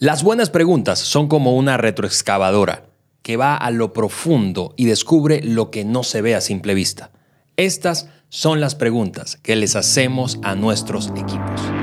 Las 0.00 0.22
buenas 0.22 0.48
preguntas 0.48 1.00
son 1.00 1.26
como 1.26 1.56
una 1.56 1.76
retroexcavadora 1.76 2.84
que 3.22 3.36
va 3.36 3.56
a 3.56 3.72
lo 3.72 3.92
profundo 3.92 4.72
y 4.76 4.84
descubre 4.84 5.42
lo 5.42 5.72
que 5.72 5.84
no 5.84 6.04
se 6.04 6.22
ve 6.22 6.36
a 6.36 6.40
simple 6.40 6.74
vista. 6.74 7.10
Estas 7.56 8.08
son 8.28 8.60
las 8.60 8.76
preguntas 8.76 9.40
que 9.42 9.56
les 9.56 9.74
hacemos 9.74 10.38
a 10.44 10.54
nuestros 10.54 11.08
equipos. 11.16 11.77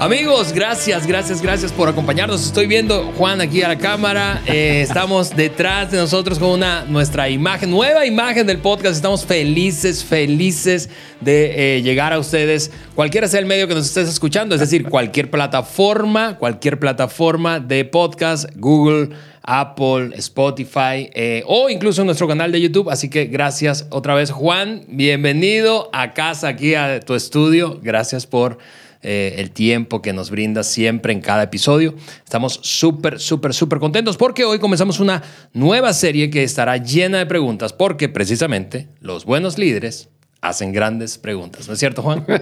Amigos, 0.00 0.54
gracias, 0.54 1.06
gracias, 1.06 1.42
gracias 1.42 1.72
por 1.72 1.86
acompañarnos. 1.86 2.46
Estoy 2.46 2.66
viendo 2.66 3.12
Juan 3.18 3.42
aquí 3.42 3.60
a 3.60 3.68
la 3.68 3.76
cámara. 3.76 4.40
Eh, 4.46 4.80
estamos 4.88 5.36
detrás 5.36 5.90
de 5.90 5.98
nosotros 5.98 6.38
con 6.38 6.48
una 6.52 6.86
nuestra 6.86 7.28
imagen, 7.28 7.70
nueva 7.70 8.06
imagen 8.06 8.46
del 8.46 8.60
podcast. 8.60 8.96
Estamos 8.96 9.26
felices, 9.26 10.02
felices 10.02 10.88
de 11.20 11.76
eh, 11.76 11.82
llegar 11.82 12.14
a 12.14 12.18
ustedes, 12.18 12.72
cualquiera 12.94 13.28
sea 13.28 13.40
el 13.40 13.44
medio 13.44 13.68
que 13.68 13.74
nos 13.74 13.84
estés 13.84 14.08
escuchando, 14.08 14.54
es 14.54 14.62
decir, 14.62 14.84
cualquier 14.84 15.30
plataforma, 15.30 16.38
cualquier 16.38 16.78
plataforma 16.78 17.60
de 17.60 17.84
podcast, 17.84 18.48
Google, 18.56 19.10
Apple, 19.42 20.12
Spotify 20.14 21.10
eh, 21.12 21.42
o 21.46 21.68
incluso 21.68 22.06
nuestro 22.06 22.26
canal 22.26 22.52
de 22.52 22.62
YouTube. 22.62 22.88
Así 22.88 23.10
que 23.10 23.26
gracias 23.26 23.86
otra 23.90 24.14
vez, 24.14 24.30
Juan. 24.30 24.82
Bienvenido 24.88 25.90
a 25.92 26.14
casa, 26.14 26.48
aquí 26.48 26.74
a 26.74 27.00
tu 27.00 27.14
estudio. 27.14 27.78
Gracias 27.82 28.26
por 28.26 28.56
eh, 29.02 29.36
el 29.38 29.50
tiempo 29.50 30.02
que 30.02 30.12
nos 30.12 30.30
brinda 30.30 30.62
siempre 30.62 31.12
en 31.12 31.20
cada 31.20 31.44
episodio. 31.44 31.94
Estamos 32.22 32.60
súper, 32.62 33.18
súper, 33.18 33.54
súper 33.54 33.78
contentos 33.78 34.16
porque 34.16 34.44
hoy 34.44 34.58
comenzamos 34.58 35.00
una 35.00 35.22
nueva 35.54 35.92
serie 35.94 36.28
que 36.28 36.42
estará 36.42 36.76
llena 36.76 37.18
de 37.18 37.26
preguntas 37.26 37.72
porque 37.72 38.08
precisamente 38.08 38.88
los 39.00 39.24
buenos 39.24 39.56
líderes 39.56 40.10
hacen 40.42 40.72
grandes 40.72 41.18
preguntas. 41.18 41.66
¿No 41.66 41.74
es 41.74 41.80
cierto, 41.80 42.02
Juan? 42.02 42.26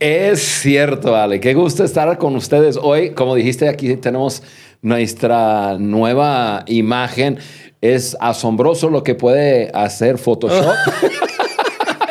Es 0.00 0.42
cierto, 0.42 1.16
Ale. 1.16 1.40
Qué 1.40 1.54
gusto 1.54 1.82
estar 1.82 2.18
con 2.18 2.36
ustedes 2.36 2.76
hoy. 2.76 3.10
Como 3.10 3.36
dijiste, 3.36 3.68
aquí 3.68 3.96
tenemos 3.96 4.42
nuestra 4.82 5.78
nueva 5.78 6.64
imagen. 6.66 7.38
Es 7.80 8.14
asombroso 8.20 8.90
lo 8.90 9.02
que 9.02 9.14
puede 9.14 9.70
hacer 9.72 10.18
Photoshop. 10.18 10.74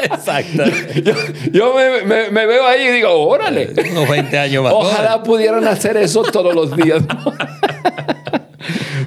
Exacto. 0.04 0.64
Yo, 1.52 1.74
me, 1.76 2.46
veo 2.46 2.68
ahí 2.68 2.88
y 2.88 2.92
digo, 2.92 3.10
órale. 3.28 3.74
Unos 3.92 4.10
20 4.10 4.38
años 4.38 4.64
más. 4.64 4.74
Ojalá 4.74 5.24
pudieran 5.24 5.68
hacer 5.68 5.98
eso 5.98 6.24
todos 6.24 6.54
los 6.54 6.76
días. 6.76 7.04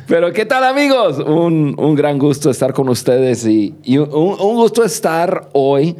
Pero 0.06 0.32
¿qué 0.32 0.44
tal 0.44 0.64
amigos? 0.64 1.18
Un, 1.18 1.94
gran 1.96 2.18
gusto 2.18 2.50
estar 2.50 2.72
con 2.72 2.88
ustedes 2.88 3.44
y, 3.46 3.74
un, 3.98 4.36
gusto 4.36 4.84
estar 4.84 5.48
hoy 5.52 5.96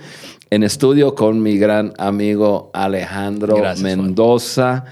en 0.50 0.62
estudio 0.62 1.14
con 1.14 1.42
mi 1.42 1.58
gran 1.58 1.92
amigo 1.98 2.70
Alejandro 2.72 3.56
Mendoza 3.82 4.84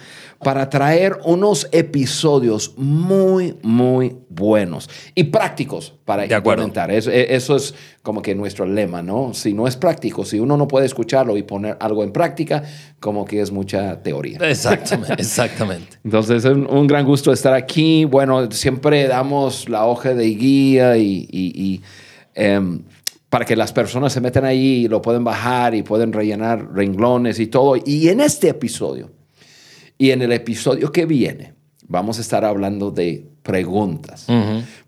para 0.44 0.70
traer 0.70 1.18
unos 1.24 1.68
episodios 1.72 2.74
muy, 2.76 3.56
muy 3.62 4.16
buenos 4.28 4.88
y 5.16 5.24
prácticos 5.24 5.92
para 6.04 6.24
implementar. 6.24 6.92
Eso, 6.92 7.10
e, 7.10 7.34
eso, 7.34 7.56
es 7.56 7.74
como 8.02 8.22
que 8.22 8.36
nuestro 8.36 8.64
lema, 8.64 9.02
¿no? 9.02 9.34
Si 9.34 9.52
no 9.52 9.66
es 9.66 9.76
práctico, 9.76 10.24
si 10.24 10.38
uno 10.38 10.56
no 10.56 10.68
puede 10.68 10.86
escucharlo 10.86 11.36
y 11.36 11.42
poner 11.42 11.76
algo 11.80 12.04
en 12.04 12.12
práctica, 12.12 12.62
como 13.00 13.24
que 13.24 13.40
es 13.40 13.50
mucha 13.50 14.00
teoría. 14.00 14.38
Exactamente, 14.42 15.14
exactamente. 15.18 15.98
Entonces, 16.04 16.44
es 16.44 16.52
un, 16.52 16.86
gran 16.86 17.04
gusto 17.04 17.32
estar 17.32 17.54
aquí. 17.54 18.04
Bueno, 18.04 18.48
siempre 18.52 19.08
damos 19.08 19.68
la 19.68 19.86
hoja 19.86 20.14
de 20.14 20.26
guía 20.26 20.96
y... 20.96 21.82
Em, 22.36 22.84
para 23.34 23.44
que 23.44 23.56
las 23.56 23.72
personas 23.72 24.12
se 24.12 24.20
metan 24.20 24.44
ahí 24.44 24.84
y 24.84 24.88
lo 24.88 25.02
pueden 25.02 25.24
bajar 25.24 25.74
y 25.74 25.82
pueden 25.82 26.12
rellenar 26.12 26.72
renglones 26.72 27.40
y 27.40 27.48
todo. 27.48 27.74
Y 27.84 28.06
en 28.06 28.20
este 28.20 28.48
episodio, 28.48 29.10
y 29.98 30.10
en 30.10 30.22
el 30.22 30.32
episodio 30.32 30.92
que 30.92 31.06
viene 31.06 31.54
vamos 31.86 32.18
a 32.18 32.20
estar 32.22 32.44
hablando 32.44 32.90
de 32.90 33.26
preguntas. 33.42 34.26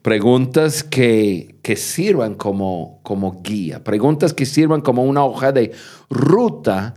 Preguntas 0.02 0.82
que, 0.82 1.56
que 1.62 1.76
sirvan 1.76 2.34
como, 2.34 3.00
como 3.02 3.42
guía. 3.42 3.84
Preguntas 3.84 4.32
que 4.32 4.46
sirvan 4.46 4.80
como 4.80 5.04
una 5.04 5.24
hoja 5.24 5.52
de 5.52 5.72
ruta 6.08 6.94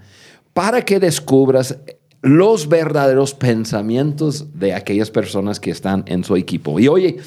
para 0.53 0.83
que 0.83 0.99
descubras 0.99 1.77
los 2.21 2.67
verdaderos 2.67 3.33
pensamientos 3.33 4.57
de 4.59 4.73
aquellas 4.73 5.11
personas 5.11 5.59
que 5.59 5.71
están 5.71 6.03
en 6.07 6.23
su 6.23 6.35
equipo. 6.35 6.79
Y 6.79 6.87
oye, 6.87 7.17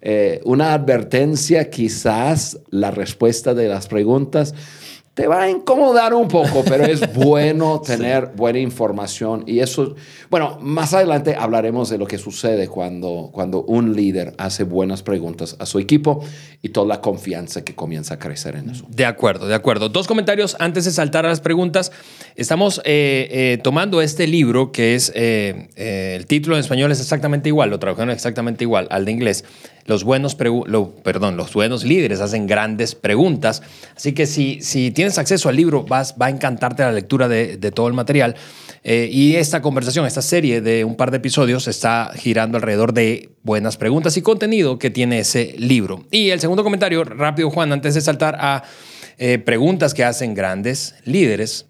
eh, 0.00 0.40
una 0.44 0.74
advertencia, 0.74 1.70
quizás 1.70 2.58
la 2.70 2.90
respuesta 2.90 3.54
de 3.54 3.68
las 3.68 3.88
preguntas 3.88 4.54
te 5.14 5.26
va 5.26 5.42
a 5.42 5.50
incomodar 5.50 6.14
un 6.14 6.26
poco, 6.26 6.64
pero 6.64 6.84
es 6.84 7.12
bueno 7.14 7.80
tener 7.80 8.30
buena 8.34 8.58
información. 8.58 9.44
Y 9.46 9.60
eso, 9.60 9.94
bueno, 10.30 10.58
más 10.60 10.94
adelante 10.94 11.36
hablaremos 11.38 11.90
de 11.90 11.98
lo 11.98 12.06
que 12.06 12.16
sucede 12.16 12.68
cuando, 12.68 13.28
cuando 13.30 13.62
un 13.62 13.94
líder 13.94 14.34
hace 14.38 14.64
buenas 14.64 15.02
preguntas 15.02 15.56
a 15.58 15.66
su 15.66 15.78
equipo 15.78 16.24
y 16.62 16.70
toda 16.70 16.86
la 16.86 17.00
confianza 17.02 17.62
que 17.62 17.74
comienza 17.74 18.14
a 18.14 18.18
crecer 18.18 18.56
en 18.56 18.70
eso. 18.70 18.86
De 18.88 19.04
acuerdo, 19.04 19.46
de 19.46 19.54
acuerdo. 19.54 19.90
Dos 19.90 20.06
comentarios 20.06 20.56
antes 20.58 20.86
de 20.86 20.90
saltar 20.90 21.26
a 21.26 21.28
las 21.28 21.40
preguntas. 21.40 21.92
Estamos 22.36 22.80
eh, 22.84 23.28
eh, 23.30 23.58
tomando 23.62 24.00
este 24.00 24.26
libro 24.26 24.72
que 24.72 24.94
es, 24.94 25.12
eh, 25.14 25.68
el 26.16 26.26
título 26.26 26.56
en 26.56 26.60
español 26.60 26.90
es 26.92 27.00
exactamente 27.00 27.48
igual, 27.48 27.70
lo 27.70 27.78
tradujeron 27.78 28.10
exactamente 28.10 28.64
igual 28.64 28.88
al 28.90 29.04
de 29.04 29.12
inglés 29.12 29.44
los 29.86 30.04
buenos, 30.04 30.34
perdón, 30.34 31.36
los 31.36 31.52
buenos 31.52 31.84
líderes 31.84 32.20
hacen 32.20 32.46
grandes 32.46 32.94
preguntas. 32.94 33.62
Así 33.96 34.12
que 34.12 34.26
si, 34.26 34.60
si 34.60 34.90
tienes 34.90 35.18
acceso 35.18 35.48
al 35.48 35.56
libro, 35.56 35.84
vas, 35.84 36.14
va 36.20 36.26
a 36.26 36.30
encantarte 36.30 36.82
la 36.82 36.92
lectura 36.92 37.28
de, 37.28 37.56
todo 37.72 37.88
el 37.88 37.94
material. 37.94 38.36
Eh, 38.84 39.08
y 39.10 39.36
esta 39.36 39.62
conversación, 39.62 40.06
esta 40.06 40.22
serie 40.22 40.60
de 40.60 40.84
un 40.84 40.96
par 40.96 41.10
de 41.10 41.16
episodios 41.18 41.68
está 41.68 42.12
girando 42.14 42.58
alrededor 42.58 42.92
de 42.92 43.30
buenas 43.42 43.76
preguntas 43.76 44.16
y 44.16 44.22
contenido 44.22 44.78
que 44.78 44.90
tiene 44.90 45.20
ese 45.20 45.54
libro. 45.58 46.04
Y 46.10 46.30
el 46.30 46.40
segundo 46.40 46.62
comentario, 46.62 47.04
rápido 47.04 47.50
Juan, 47.50 47.72
antes 47.72 47.94
de 47.94 48.00
saltar 48.00 48.36
a 48.40 48.62
eh, 49.18 49.38
preguntas 49.38 49.94
que 49.94 50.04
hacen 50.04 50.34
grandes 50.34 50.94
líderes, 51.04 51.66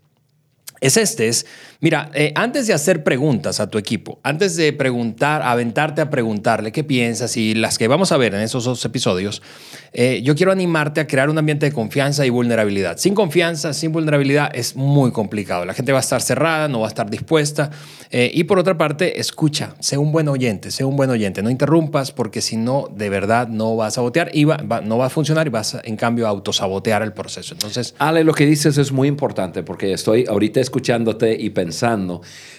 es 0.83 0.97
este, 0.97 1.29
es 1.29 1.47
Mira, 1.83 2.13
eh, 2.15 2.33
antes 2.37 2.69
de 2.69 2.75
hacer 2.75 3.03
preguntas 3.03 3.59
a 3.59 3.69
tu 3.69 3.77
equipo, 3.77 4.21
antes 4.23 4.55
de 4.55 4.73
preguntar, 4.73 5.43
aventarte 5.43 6.01
a 6.01 6.11
preguntarle 6.11 6.71
qué 6.71 6.85
piensas 6.85 7.37
y 7.37 7.55
las 7.55 7.77
que 7.77 7.89
vamos 7.89 8.13
a 8.13 8.17
ver 8.19 8.37
en 8.37 8.41
esos 8.41 8.63
dos 8.63 8.85
episodios, 8.85 9.43
eh, 9.93 10.23
yo 10.23 10.37
quiero 10.37 10.53
animarte 10.53 11.01
a 11.01 11.09
crear 11.09 11.29
un 11.29 11.39
ambiente 11.39 11.67
de 11.67 11.73
confianza 11.73 12.25
y 12.25 12.31
vulnerabilidad. 12.31 12.99
Sin 12.99 13.17
confianza, 13.17 13.73
sin 13.73 13.91
vulnerabilidad 13.91 14.53
es 14.55 14.77
muy 14.77 15.11
complicado. 15.11 15.65
La 15.65 15.75
gente 15.75 15.91
va 15.91 15.99
a 15.99 16.03
estar 16.03 16.23
cerrada, 16.23 16.69
no 16.69 16.79
va 16.79 16.87
a 16.87 16.89
estar 16.89 17.11
dispuesta. 17.11 17.73
Eh, 18.13 18.31
y 18.33 18.45
por 18.45 18.61
otra 18.61 18.79
parte, 18.79 19.19
escucha, 19.19 19.75
sé 19.81 19.99
un 19.99 20.13
buen 20.13 20.29
oyente, 20.29 20.71
sé 20.71 20.85
un 20.85 20.97
buen 20.97 21.11
oyente. 21.11 21.43
No 21.43 21.51
interrumpas 21.51 22.13
porque 22.13 22.43
si 22.43 22.57
no, 22.57 22.91
de 22.95 23.11
verdad 23.11 23.49
no 23.49 23.75
vas 23.75 23.89
a 23.89 23.91
sabotear 23.97 24.31
y 24.33 24.45
no 24.45 24.99
va 24.99 25.07
a 25.07 25.11
funcionar 25.11 25.49
y 25.49 25.51
vas 25.51 25.77
en 25.83 25.97
cambio 25.97 26.27
a 26.27 26.29
autosabotear 26.29 27.03
el 27.03 27.13
proceso. 27.13 27.55
Entonces, 27.55 27.97
Ale, 27.99 28.23
lo 28.23 28.35
que 28.35 28.47
dices 28.47 28.79
es 28.79 28.93
muy 28.93 29.09
importante 29.09 29.65
porque 29.65 29.93
estoy 29.93 30.27
ahorita 30.29 30.61
escuchándote 30.61 31.35
y 31.37 31.51
pensando 31.51 31.72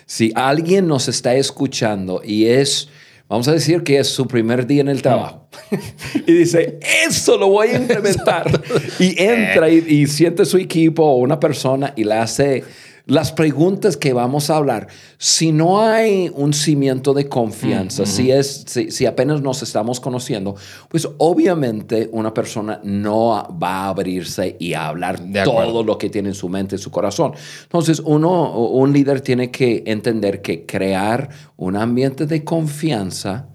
si 0.06 0.32
alguien 0.36 0.88
nos 0.88 1.08
está 1.08 1.36
escuchando 1.36 2.22
y 2.24 2.46
es, 2.46 2.90
vamos 3.28 3.48
a 3.48 3.54
decir 3.54 3.84
que 3.84 4.00
es 4.00 4.08
su 4.08 4.28
primer 4.28 4.68
día 4.68 4.82
en 4.82 4.90
el 4.90 5.02
trabajo, 5.02 5.48
y 6.28 6.32
dice, 6.32 6.80
eso 7.06 7.38
lo 7.38 7.48
voy 7.48 7.70
a 7.70 7.78
implementar, 7.78 8.62
y 9.00 9.22
entra 9.22 9.70
y, 9.70 9.86
y 9.88 10.08
siente 10.08 10.46
su 10.46 10.58
equipo 10.58 11.04
o 11.04 11.18
una 11.18 11.40
persona 11.40 11.94
y 11.96 12.04
le 12.04 12.16
hace 12.16 12.64
las 13.06 13.34
preguntas 13.34 13.98
que 13.98 14.14
vamos 14.14 14.50
a 14.50 14.56
hablar, 14.56 14.88
si 15.18 15.52
no 15.52 15.82
hay 15.82 16.32
un 16.34 16.54
cimiento 16.54 17.14
de 17.14 17.28
confianza, 17.28 18.06
si, 18.06 18.32
es, 18.32 18.64
si, 18.66 19.06
apenas 19.06 19.42
nos 19.42 19.62
estamos 19.62 20.00
conociendo, 20.00 20.56
pues 20.88 21.08
obviamente 21.18 22.10
una 22.14 22.34
persona 22.34 22.80
no 22.84 23.58
va 23.62 23.86
a 23.86 23.90
abrirse 23.90 24.56
y 24.58 24.74
a 24.74 24.88
hablar 24.88 25.20
todo 25.44 25.84
lo 25.84 25.98
que 25.98 26.10
tiene 26.10 26.30
en 26.30 26.36
su 26.36 26.48
mente, 26.48 26.76
en 26.76 26.82
su 26.82 26.92
corazón. 26.92 27.34
Entonces, 27.64 28.00
uno, 28.00 28.58
un 28.70 28.94
líder 28.94 29.20
tiene 29.20 29.52
que 29.52 29.84
entender 29.86 30.42
que 30.42 30.66
crear 30.66 31.28
un 31.58 31.76
ambiente 31.76 32.26
de 32.26 32.46
confianza 32.46 33.50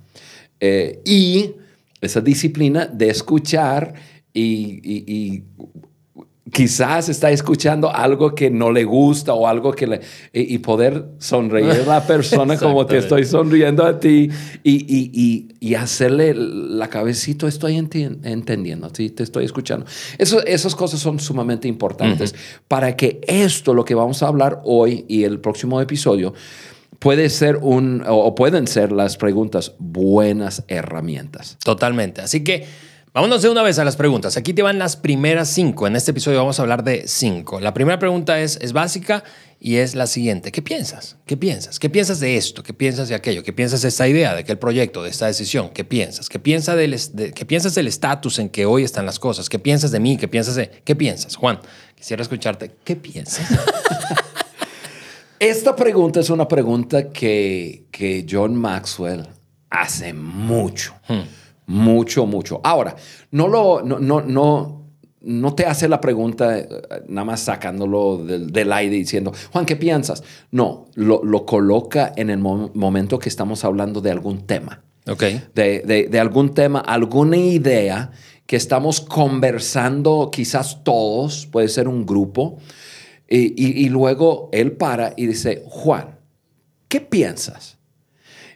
eh, 0.61 1.01
y 1.07 1.53
esa 2.03 2.21
disciplina 2.21 2.85
de 2.85 3.09
escuchar 3.09 3.95
y 4.35 5.43
quizás 6.53 7.09
está 7.09 7.31
escuchando 7.31 7.95
algo 7.95 8.35
que 8.35 8.51
no 8.51 8.71
le 8.71 8.85
gusta 8.85 9.35
o 9.35 9.47
algo 9.47 9.73
que 9.73 9.87
le... 9.87 10.01
Y, 10.33 10.59
poder 10.59 11.07
sonreír 11.19 11.71
a 11.71 11.87
la 11.87 12.07
persona 12.07 12.57
como 12.59 12.87
te 12.87 12.99
estoy 12.99 13.25
sonriendo 13.25 13.85
a 13.85 13.99
ti 13.99 14.29
y, 14.63 15.49
y, 15.61 15.75
hacerle 15.75 16.35
la 16.35 16.89
cabecito, 16.89 17.47
estoy 17.47 17.77
entendiendo, 17.77 18.91
¿sí? 18.93 19.11
te 19.11 19.23
estoy 19.23 19.45
escuchando. 19.45 19.87
Eso, 20.17 20.45
esas 20.45 20.75
cosas 20.75 21.01
son 21.01 21.21
sumamente 21.21 21.69
importantes 21.69 22.35
para 22.67 22.97
que 22.97 23.21
esto, 23.27 23.75
lo 23.75 23.85
que 23.85 23.95
vamos 23.95 24.23
a 24.23 24.29
hablar 24.29 24.61
hoy 24.65 25.05
y 25.09 25.25
el 25.25 25.41
próximo 25.41 25.81
episodio, 25.81 26.35
puede 26.99 27.31
ser 27.31 27.59
un, 27.63 28.03
o 28.07 28.35
pueden 28.35 28.67
ser 28.67 28.91
las 28.93 29.17
preguntas 29.17 29.75
buenas 29.79 30.65
herramientas. 30.69 31.59
Totalmente. 31.63 32.21
Así 32.21 32.43
que... 32.43 32.88
Vámonos 33.19 33.43
de 33.43 33.51
una 33.51 33.65
vez 33.65 33.81
a 33.81 33.85
las 33.85 33.97
preguntas. 33.97 34.37
Aquí 34.37 34.55
te 34.55 34.63
van 34.63 34.79
las 34.79 34.95
primeras 34.95 35.49
cinco. 35.49 35.89
En 35.89 35.97
este 35.97 36.13
episodio 36.13 36.39
vamos 36.39 36.61
a 36.61 36.63
hablar 36.63 36.85
de 36.85 37.09
cinco. 37.09 37.59
La 37.59 37.75
primera 37.75 37.99
pregunta 37.99 38.39
es, 38.39 38.61
es 38.63 38.73
básica 38.73 39.25
y 39.59 39.79
es 39.79 39.97
la 39.97 40.07
siguiente. 40.07 40.53
¿Qué 40.53 40.63
piensas? 40.63 41.17
¿Qué 41.27 41.37
piensas? 41.37 41.81
¿Qué 41.81 41.91
piensas 41.91 42.21
de 42.21 42.37
esto? 42.37 42.63
¿Qué 42.63 42.73
piensas 42.75 43.09
de 43.09 43.17
aquello? 43.17 43.43
¿Qué 43.43 43.53
piensas 43.53 43.83
de 43.83 43.89
esta 43.89 44.07
idea, 44.07 44.35
de 44.35 44.43
aquel 44.43 44.57
proyecto, 44.59 45.03
de 45.03 45.11
esta 45.11 45.27
decisión? 45.27 45.71
¿Qué 45.71 45.83
piensas? 45.83 46.29
¿Qué, 46.29 46.39
piensa 46.39 46.77
del, 46.77 46.97
¿Qué 47.35 47.45
piensas 47.45 47.75
del 47.75 47.89
estatus 47.89 48.39
en 48.39 48.51
que 48.51 48.67
hoy 48.67 48.85
están 48.85 49.05
las 49.05 49.19
cosas? 49.19 49.49
¿Qué 49.49 49.59
piensas 49.59 49.91
de 49.91 49.99
mí? 49.99 50.17
¿Qué 50.17 50.29
piensas 50.29 50.55
de... 50.55 50.71
¿Qué 50.85 50.95
piensas? 50.95 51.35
Juan, 51.35 51.59
quisiera 51.97 52.23
escucharte. 52.23 52.71
¿Qué 52.85 52.95
piensas? 52.95 53.49
Esta 55.41 55.75
pregunta 55.75 56.21
es 56.21 56.31
una 56.31 56.47
pregunta 56.47 57.11
que, 57.11 57.87
que 57.91 58.25
John 58.31 58.55
Maxwell 58.55 59.27
hace 59.71 60.13
mucho. 60.13 60.95
Hmm. 61.09 61.48
Mucho, 61.69 62.25
mucho. 62.25 62.63
Ahora, 62.65 62.97
no 63.31 63.47
lo, 63.47 63.83
no, 63.83 63.99
no, 63.99 64.23
no, 64.23 64.87
no 65.21 65.55
te 65.55 65.67
hace 65.67 65.87
la 65.87 66.01
pregunta 66.01 66.59
eh, 66.59 66.69
nada 67.09 67.27
más 67.27 67.41
sacándolo 67.41 68.25
del, 68.25 68.51
del 68.51 68.73
aire 68.73 68.97
diciendo, 68.97 69.35
Juan, 69.53 69.67
¿qué 69.67 69.77
piensas? 69.77 70.25
No, 70.51 70.87
lo, 70.95 71.23
lo 71.23 71.45
coloca 71.45 72.15
en 72.17 72.31
el 72.31 72.39
momento 72.39 73.19
que 73.19 73.29
estamos 73.29 73.65
hablando 73.65 74.01
de 74.01 74.11
algún 74.11 74.47
tema. 74.47 74.83
Ok. 75.07 75.23
De, 75.55 75.83
de, 75.85 76.09
de, 76.11 76.19
algún 76.21 76.55
tema, 76.55 76.81
alguna 76.81 77.37
idea 77.37 78.13
que 78.47 78.57
estamos 78.57 79.03
conversando, 79.03 80.31
quizás 80.33 80.83
todos, 80.83 81.47
puede 81.47 81.69
ser 81.69 81.87
un 81.87 82.07
grupo, 82.07 82.59
y, 83.29 83.85
y, 83.85 83.91
luego 83.91 84.49
él 84.53 84.73
para 84.73 85.13
y 85.15 85.27
dice, 85.27 85.63
Juan, 85.67 86.19
¿qué 86.89 87.03
piensas? 87.03 87.77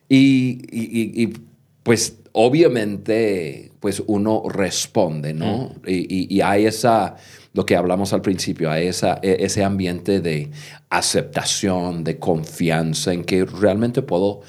Y, 0.09 0.63
y, 0.71 1.23
y 1.23 1.35
pues 1.83 2.22
obviamente, 2.33 3.73
pues 3.81 4.03
uno 4.07 4.43
responde, 4.49 5.35
¿no? 5.35 5.75
Mm. 5.83 5.89
Y, 5.89 6.41
hay 6.41 6.67
esa, 6.67 7.17
lo 7.53 7.67
que 7.67 7.77
hablamos 7.77 8.13
al 8.13 8.23
principio, 8.23 8.71
hay 8.71 8.87
esa, 8.87 9.19
e, 9.23 9.37
ese 9.41 9.65
ambiente 9.65 10.21
de 10.21 10.51
aceptación, 10.91 12.05
de 12.05 12.19
confianza 12.19 13.13
en 13.13 13.25
que 13.25 13.45
realmente 13.45 14.03
puedo 14.03 14.41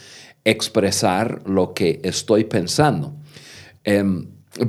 expresar 0.45 1.41
lo 1.45 1.73
que 1.73 1.99
estoy 2.03 2.45
pensando. 2.45 3.15
Em, 3.83 4.27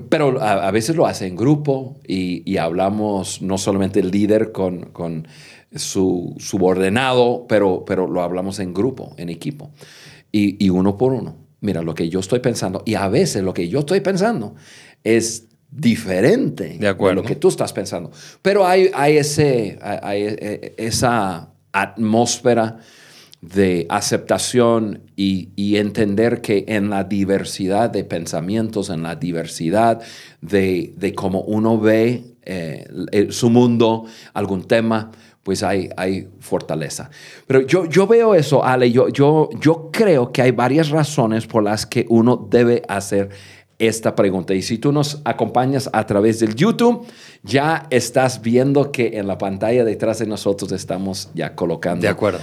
pero 0.08 0.40
a, 0.40 0.70
veces 0.70 0.96
lo 0.96 1.06
hace 1.06 1.26
en 1.26 1.37
grupo 1.37 2.00
y, 2.06 2.56
hablamos 2.56 3.43
no 3.43 3.58
solamente 3.58 4.00
el 4.00 4.10
líder 4.10 4.50
con, 4.50 4.87
con 4.93 5.28
su 5.75 6.34
subordinado, 6.38 7.46
pero, 7.49 7.84
pero 7.84 8.06
lo 8.06 8.22
hablamos 8.22 8.60
en 8.60 8.72
grupo, 8.72 9.14
en 9.19 9.28
equipo, 9.28 9.72
y 10.32 10.69
uno 10.70 10.96
por 10.96 11.12
uno 11.12 11.44
mira, 11.64 11.82
lo 11.82 11.94
que 11.94 12.08
yo 12.08 12.20
estoy 12.20 12.40
pensando, 12.40 12.82
y 12.84 12.94
a 12.94 13.08
veces 13.08 13.43
lo 13.43 13.55
que 13.55 13.69
yo 13.69 13.81
estoy 13.81 14.00
pensando 14.00 14.55
es 15.02 15.49
diferente 15.70 16.76
de, 16.78 16.87
acuerdo. 16.87 17.22
lo 17.22 17.26
que 17.26 17.37
tú 17.37 17.49
estás 17.49 17.72
pensando. 17.72 18.12
Pero 18.43 18.66
hay, 18.66 18.90
hay, 18.94 19.16
ese, 19.16 19.78
hay 19.81 20.22
e, 20.22 20.37
e, 20.38 20.75
esa 20.76 21.49
atmósfera 21.72 22.78
de 23.40 23.87
aceptación 23.88 25.02
y, 25.16 25.50
y, 25.56 25.76
entender 25.76 26.40
que 26.40 26.64
en 26.69 26.90
la 26.90 27.05
diversidad 27.05 27.90
de 27.90 28.05
pensamientos, 28.05 28.90
en 28.90 29.02
la 29.02 29.17
diversidad 29.17 30.00
de, 30.40 30.93
de 30.96 31.14
cómo 31.14 31.40
uno 31.40 31.78
ve 31.78 32.34
eh, 32.46 33.28
su 33.31 33.49
mundo, 33.49 34.05
algún 34.34 34.64
tema, 34.64 35.10
pues 35.44 35.62
hay, 35.62 35.91
hay 35.96 36.29
fortaleza. 36.41 37.11
Pero 37.46 37.61
yo, 37.61 37.85
yo 37.85 38.06
veo 38.08 38.35
eso, 38.35 38.64
Ale, 38.64 38.91
yo, 38.91 39.08
yo, 39.08 39.50
yo 39.61 39.91
creo 39.93 40.32
que 40.32 40.43
hay 40.43 40.50
varias 40.50 40.88
razones 40.88 41.46
por 41.46 41.62
las 41.62 41.87
que 41.87 42.06
uno 42.08 42.49
debe 42.50 42.82
hacer 42.88 43.29
esta 43.79 44.14
pregunta. 44.14 44.55
Y 44.55 44.62
si 44.62 44.79
tú 44.79 44.91
nos 44.91 45.20
acompañas 45.25 45.91
a 45.93 46.06
través 46.06 46.41
del 46.41 46.55
YouTube, 46.55 47.06
ya 47.43 47.87
estás 47.91 48.41
viendo 48.41 48.91
que 48.91 49.19
en 49.19 49.26
la 49.26 49.37
pantalla 49.37 49.85
detrás 49.85 50.19
de 50.19 50.26
nosotros 50.26 50.73
estamos 50.73 51.31
ya 51.35 51.55
colocando. 51.55 52.02
De 52.02 52.08
acuerdo. 52.08 52.41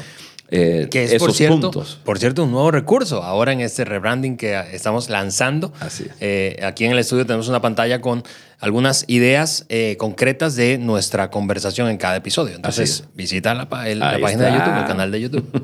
Eh, 0.53 0.89
que 0.91 1.05
es, 1.05 1.15
por 1.15 1.31
cierto, 1.31 1.71
por 2.03 2.19
cierto, 2.19 2.43
un 2.43 2.51
nuevo 2.51 2.71
recurso 2.71 3.23
ahora 3.23 3.53
en 3.53 3.61
este 3.61 3.85
rebranding 3.85 4.35
que 4.35 4.61
estamos 4.73 5.09
lanzando. 5.09 5.71
Así 5.79 6.05
eh, 6.19 6.59
aquí 6.61 6.83
en 6.83 6.91
el 6.91 6.99
estudio 6.99 7.25
tenemos 7.25 7.47
una 7.47 7.61
pantalla 7.61 8.01
con 8.01 8.21
algunas 8.59 9.05
ideas 9.07 9.65
eh, 9.69 9.95
concretas 9.97 10.57
de 10.57 10.77
nuestra 10.77 11.31
conversación 11.31 11.87
en 11.87 11.97
cada 11.97 12.17
episodio. 12.17 12.57
Entonces, 12.57 13.05
visita 13.15 13.53
la, 13.53 13.69
página 13.69 14.11
de 14.11 14.51
YouTube, 14.51 14.77
el 14.77 14.85
canal 14.85 15.11
de 15.11 15.21
YouTube. 15.21 15.63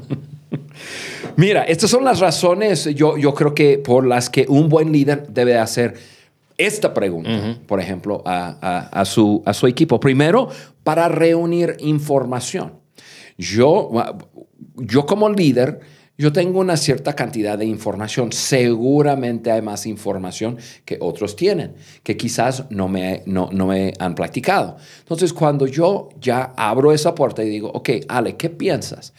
Mira, 1.35 1.63
estas 1.63 1.89
son 1.89 2.05
las 2.05 2.21
razones, 2.21 2.85
yo, 2.95 3.17
yo 3.17 3.33
creo 3.33 3.53
que 3.53 3.77
por 3.79 4.07
las 4.07 4.29
que 4.29 4.45
un 4.47 4.69
buen 4.69 4.93
líder 4.93 5.27
debe 5.27 5.57
hacer 5.57 5.95
esta 6.57 6.93
pregunta, 6.93 7.57
por 7.67 7.81
ejemplo, 7.81 8.23
a, 8.25 8.89
a, 8.91 9.05
su, 9.05 9.43
a 9.45 9.53
su 9.53 9.67
equipo. 9.67 9.99
Primero, 9.99 10.49
para 10.83 11.09
reunir 11.09 11.75
información. 11.81 12.73
Yo, 13.37 13.91
yo 14.77 15.05
como 15.05 15.29
líder, 15.29 15.79
yo 16.17 16.33
tengo 16.33 16.59
una 16.59 16.77
cierta 16.77 17.13
cantidad 17.13 17.57
de 17.57 17.65
información. 17.65 18.31
Seguramente 18.31 19.51
hay 19.51 19.61
más 19.61 19.85
información 19.85 20.57
que 20.83 20.97
otros 20.99 21.35
tienen, 21.35 21.75
que 22.01 22.17
quizás 22.17 22.65
no 22.71 22.87
me, 22.87 23.21
no, 23.27 23.49
me 23.51 23.93
han 23.99 24.15
practicado. 24.15 24.77
Entonces, 24.99 25.31
cuando 25.31 25.67
yo 25.67 26.09
ya 26.19 26.53
abro 26.57 26.91
esa 26.91 27.13
puerta 27.13 27.43
y 27.43 27.49
digo, 27.49 27.69
ok, 27.69 27.89
Ale, 28.07 28.35
¿qué 28.35 28.49
piensas? 28.49 29.13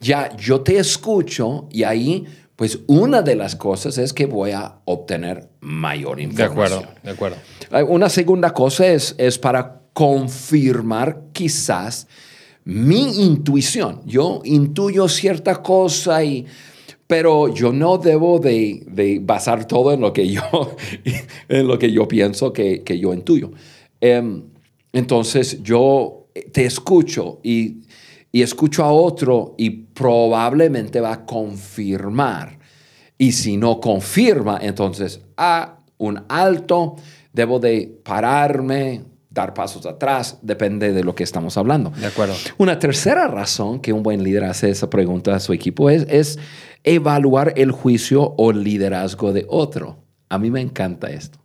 Ya 0.00 0.36
yo 0.36 0.60
te 0.60 0.78
escucho 0.78 1.68
y 1.72 1.82
ahí, 1.82 2.24
pues 2.54 2.78
una 2.86 3.22
de 3.22 3.34
las 3.34 3.56
cosas 3.56 3.98
es 3.98 4.12
que 4.12 4.26
voy 4.26 4.52
a 4.52 4.78
obtener 4.84 5.48
mayor 5.60 6.20
información. 6.20 6.84
De 7.02 7.10
acuerdo, 7.10 7.36
de 7.68 7.70
acuerdo. 7.70 7.92
Una 7.92 8.08
segunda 8.08 8.52
cosa 8.52 8.86
es, 8.86 9.16
es 9.18 9.36
para 9.36 9.80
confirmar 9.92 11.22
quizás 11.32 12.06
mi 12.66 13.22
intuición. 13.24 14.02
Yo 14.04 14.42
intuyo 14.44 15.08
cierta 15.08 15.62
cosa 15.62 16.22
y... 16.22 16.44
Pero 17.06 17.54
yo 17.54 17.72
no 17.72 17.98
debo 17.98 18.40
de, 18.40 19.20
basar 19.22 19.68
todo 19.68 19.92
en 19.92 20.00
lo 20.00 20.12
que 20.12 20.28
yo, 20.28 20.42
en 21.48 21.68
lo 21.68 21.78
que 21.78 21.92
yo 21.92 22.08
pienso 22.08 22.52
que, 22.52 22.82
yo 23.00 23.14
intuyo. 23.14 23.52
Em, 24.00 24.42
entonces 24.92 25.62
yo 25.62 26.26
te 26.52 26.64
escucho 26.64 27.38
y, 27.44 27.82
y 28.32 28.42
escucho 28.42 28.82
a 28.82 28.90
otro 28.90 29.54
y 29.56 29.70
probablemente 29.70 31.00
va 31.00 31.12
a 31.12 31.24
confirmar. 31.24 32.58
Y 33.16 33.30
si 33.30 33.56
no 33.56 33.80
confirma, 33.80 34.58
entonces 34.60 35.20
a 35.36 35.78
un 35.98 36.24
alto, 36.28 36.96
debo 37.32 37.60
de 37.60 38.00
pararme, 38.02 39.04
dar 39.36 39.54
pasos 39.54 39.86
atrás, 39.86 40.38
depende 40.42 40.92
de 40.92 41.04
lo 41.04 41.14
que 41.14 41.22
estamos 41.22 41.56
hablando. 41.56 41.90
De 41.90 42.06
acuerdo. 42.06 42.34
Una 42.58 42.78
tercera 42.78 43.28
razón 43.28 43.80
que 43.80 43.92
un 43.92 44.02
buen 44.02 44.24
líder 44.24 44.44
hace 44.44 44.70
esa 44.70 44.90
pregunta 44.90 45.34
a 45.34 45.40
su 45.40 45.52
equipo 45.52 45.90
es, 45.90 46.06
es 46.08 46.38
evaluar 46.82 47.52
el 47.56 47.70
juicio 47.70 48.34
o 48.36 48.50
liderazgo 48.52 49.32
de 49.32 49.46
otro. 49.48 49.98
A 50.28 50.38
mí 50.38 50.50
me 50.50 50.60
encanta 50.60 51.08
esto, 51.08 51.38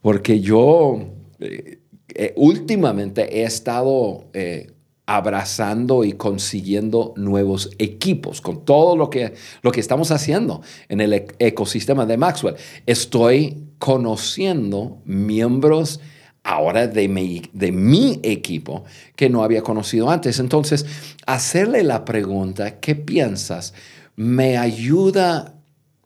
porque 0.00 0.40
yo 0.40 0.98
eh, 1.40 1.80
eh, 2.14 2.32
últimamente 2.36 3.40
he 3.40 3.44
estado 3.44 4.30
eh, 4.32 4.72
abrazando 5.04 6.04
y 6.04 6.12
consiguiendo 6.12 7.12
nuevos 7.16 7.70
equipos 7.78 8.40
con 8.40 8.64
todo 8.64 8.96
lo 8.96 9.10
que, 9.10 9.34
lo 9.62 9.72
que 9.72 9.80
estamos 9.80 10.10
haciendo 10.12 10.62
en 10.88 11.00
el 11.00 11.26
ecosistema 11.38 12.06
de 12.06 12.16
Maxwell. 12.16 12.54
Estoy 12.86 13.64
conociendo 13.78 14.98
miembros 15.04 16.00
ahora 16.46 16.86
de 16.86 17.08
mi, 17.08 18.20
equipo 18.22 18.84
que 19.16 19.28
no 19.28 19.42
había 19.42 19.62
conocido 19.62 20.10
antes. 20.10 20.38
Entonces, 20.38 20.86
hacerle 21.26 21.82
la 21.82 22.04
pregunta, 22.04 22.78
¿qué 22.78 22.94
piensas? 22.94 23.74
Me 24.14 24.56
ayuda 24.56 25.38
a 25.38 25.54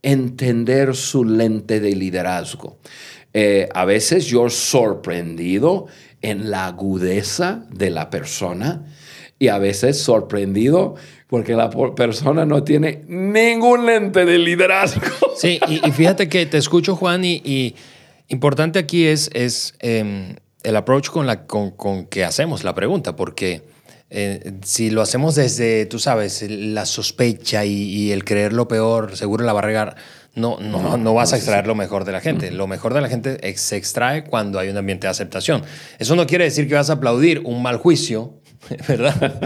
entender 0.02 0.97
su 0.97 1.25
lente 1.25 1.78
de 1.78 1.94
liderazgo. 1.94 2.78
Eh, 3.35 3.68
a 3.75 3.85
veces 3.85 4.26
yo 4.26 4.49
sorprendido 4.49 5.87
en 6.23 6.50
la 6.50 6.66
agudeza 6.66 7.64
de 7.70 7.90
la 7.90 8.09
persona 8.09 8.87
y 9.38 9.49
a 9.49 9.59
veces 9.59 10.00
sorprendido 10.00 10.94
porque 11.28 11.52
la 11.52 11.70
persona 11.70 12.47
no 12.47 12.64
tiene 12.64 13.04
ningún 13.06 13.85
lente 13.85 14.25
de 14.25 14.38
liderazgo. 14.38 15.02
Sí, 15.37 15.61
y, 15.68 15.90
fíjate 15.92 16.28
que 16.28 16.44
te 16.47 16.59
escucho, 16.59 16.97
Juan, 16.97 17.25
y 17.25 17.75
Importante 18.30 18.78
aquí 18.78 19.06
es, 19.06 19.28
es 19.34 19.75
em, 19.80 20.37
el 20.62 20.76
approach 20.76 21.08
con, 21.08 21.26
la, 21.26 21.46
con, 21.46 21.72
con, 21.72 22.06
que 22.06 22.25
hacemos 22.25 22.62
la 22.62 22.76
pregunta, 22.76 23.16
porque 23.16 23.62
eh, 24.08 24.52
si 24.62 24.90
lo 24.90 25.02
hacemos 25.02 25.34
desde, 25.34 25.84
tú 25.87 25.99
sabes, 25.99 26.44
la 26.49 26.87
sospecha 26.87 27.64
y, 27.64 28.12
el 28.12 28.25
creer 28.25 28.52
lo 28.52 28.68
peor, 28.68 29.16
seguro 29.16 29.44
la 29.44 29.52
va 29.52 29.58
a 29.58 29.62
regar, 29.62 29.96
no, 30.37 30.58
no, 30.60 30.96
no, 30.96 31.12
vas 31.12 31.32
a 31.32 31.37
extraer 31.37 31.66
lo 31.66 31.75
mejor 31.75 32.04
de 32.04 32.12
la 32.12 32.20
gente. 32.20 32.52
Lo 32.52 32.68
mejor 32.68 32.94
de 32.94 33.00
la 33.00 33.08
gente 33.08 33.56
se 33.56 33.76
extrae 33.76 34.22
cuando 34.22 34.60
hay 34.60 34.68
un 34.68 34.76
ambiente 34.76 35.08
de 35.08 35.10
aceptación. 35.10 35.64
Eso 35.99 36.14
no 36.14 36.25
quiere 36.28 36.44
decir 36.44 36.68
que 36.68 36.75
vas 36.75 36.88
a 36.88 36.94
aplaudir 36.94 37.42
un 37.44 37.60
mal 37.62 37.78
juicio, 37.78 38.34
¿verdad? 38.88 39.40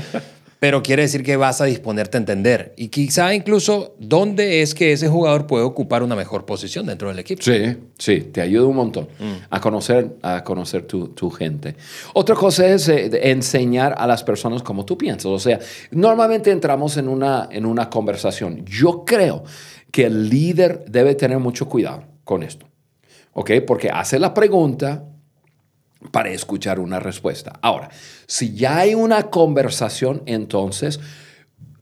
Pero 0.65 0.83
quiere 0.83 1.03
decir 1.03 1.23
que 1.23 1.37
vas 1.37 1.61
a 1.61 1.67
disponerte 1.67 2.17
a 2.17 2.21
entender. 2.21 2.73
Y 2.79 2.89
quizá 2.89 3.35
incluso 3.35 3.95
dónde 3.99 4.63
es 4.63 4.75
que 4.75 4.93
ese 4.93 5.09
jugador 5.09 5.47
puede 5.47 5.63
ocupar 5.63 6.03
una 6.03 6.17
mejor 6.17 6.47
posición 6.47 6.87
dentro 6.87 7.09
del 7.09 7.19
equipo. 7.19 7.43
Sí, 7.43 7.77
sí, 7.99 8.21
te 8.33 8.41
ayuda 8.41 8.67
un 8.67 8.77
montón 8.77 9.09
a 9.51 9.61
conocer, 9.61 10.17
a 10.23 10.43
conocer 10.43 10.87
tu, 10.87 11.09
tu 11.09 11.29
gente. 11.29 11.77
Otra 12.15 12.35
cosa 12.35 12.67
es 12.67 12.89
eh, 12.89 13.11
enseñar 13.31 13.95
a 13.99 14.07
las 14.07 14.25
personas 14.25 14.63
cómo 14.63 14.87
tú 14.87 14.97
piensas. 14.97 15.27
O 15.27 15.39
sea, 15.39 15.59
normalmente 15.91 16.51
entramos 16.51 16.97
en 16.97 17.09
una, 17.09 17.47
en 17.51 17.67
una 17.67 17.91
conversación. 17.91 18.65
Yo 18.65 19.05
creo 19.05 19.45
que 19.91 20.07
el 20.07 20.31
líder 20.31 20.87
debe 20.89 21.15
tener 21.15 21.41
mucho 21.41 21.69
cuidado 21.69 22.05
con 22.25 22.43
esto. 22.43 22.65
¿Ok? 23.35 23.51
Porque 23.67 23.91
hace 23.91 24.19
la 24.19 24.33
pregunta, 24.33 25.05
para 26.11 26.31
escuchar 26.31 26.79
una 26.79 27.01
respuesta. 27.01 27.59
Ahora, 27.63 27.91
si 28.27 28.55
ya 28.55 28.79
hay 28.79 28.95
una 28.95 29.31
conversación, 29.31 30.23
entonces 30.27 31.01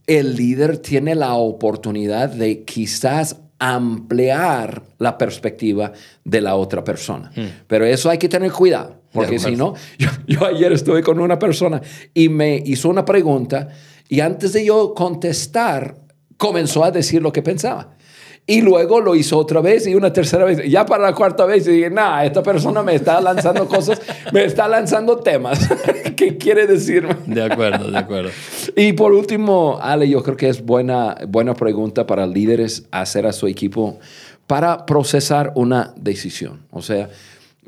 el 0.06 0.36
líder 0.36 0.78
tiene 0.78 1.14
la 1.14 1.34
oportunidad 1.34 2.28
de 2.30 2.64
quizás 2.64 3.36
ampliar 3.58 4.82
la 4.98 5.16
perspectiva 5.16 5.92
de 6.24 6.40
la 6.40 6.56
otra 6.56 6.82
persona. 6.82 7.30
Hmm. 7.34 7.62
Pero 7.68 7.84
eso 7.86 8.10
hay 8.10 8.18
que 8.18 8.28
tener 8.28 8.50
cuidado, 8.50 9.02
porque 9.12 9.38
si 9.38 9.54
no, 9.54 9.74
yo, 9.98 10.08
yo, 10.26 10.44
ayer 10.44 10.72
estuve 10.72 11.02
con 11.02 11.20
una 11.20 11.38
persona 11.38 11.80
y 12.12 12.28
me 12.28 12.60
hizo 12.66 12.88
una 12.88 13.04
pregunta 13.04 13.68
y 14.08 14.20
antes 14.20 14.52
de 14.52 14.64
yo 14.64 14.94
contestar, 14.94 15.96
comenzó 16.36 16.84
a 16.84 16.90
decir 16.90 17.22
lo 17.22 17.32
que 17.32 17.40
pensaba. 17.40 17.94
Y 18.44 18.60
luego 18.60 19.00
lo 19.00 19.14
hizo 19.14 19.38
otra 19.38 19.60
vez 19.60 19.86
y 19.86 19.94
una 19.94 20.12
tercera 20.12 20.44
vez. 20.44 20.68
Ya 20.68 20.84
para 20.84 21.04
la 21.04 21.14
cuarta 21.14 21.46
vez 21.46 21.64
dije, 21.64 21.88
nah, 21.90 22.24
esta 22.24 22.42
persona 22.42 22.82
me 22.82 22.96
está 22.96 23.20
lanzando 23.20 23.68
cosas, 23.68 24.02
me 24.32 24.44
está 24.44 24.66
lanzando 24.66 25.18
temas. 25.18 25.68
¿Qué 26.16 26.36
quiere 26.38 26.66
decirme? 26.66 27.16
De 27.26 27.42
acuerdo, 27.42 27.90
de 27.90 27.98
acuerdo. 27.98 28.30
Y 28.76 28.94
por 28.94 29.12
último, 29.12 29.78
Ale, 29.80 30.08
yo 30.08 30.24
creo 30.24 30.36
que 30.36 30.48
es 30.48 30.64
buena, 30.64 31.16
buena 31.28 31.54
pregunta 31.54 32.04
para 32.06 32.26
líderes 32.26 32.88
hacer 32.90 33.26
a 33.26 33.32
su 33.32 33.46
equipo 33.46 34.00
para 34.48 34.86
procesar 34.86 35.52
una 35.54 35.94
decisión. 35.96 36.66
O 36.72 36.82
sea, 36.82 37.10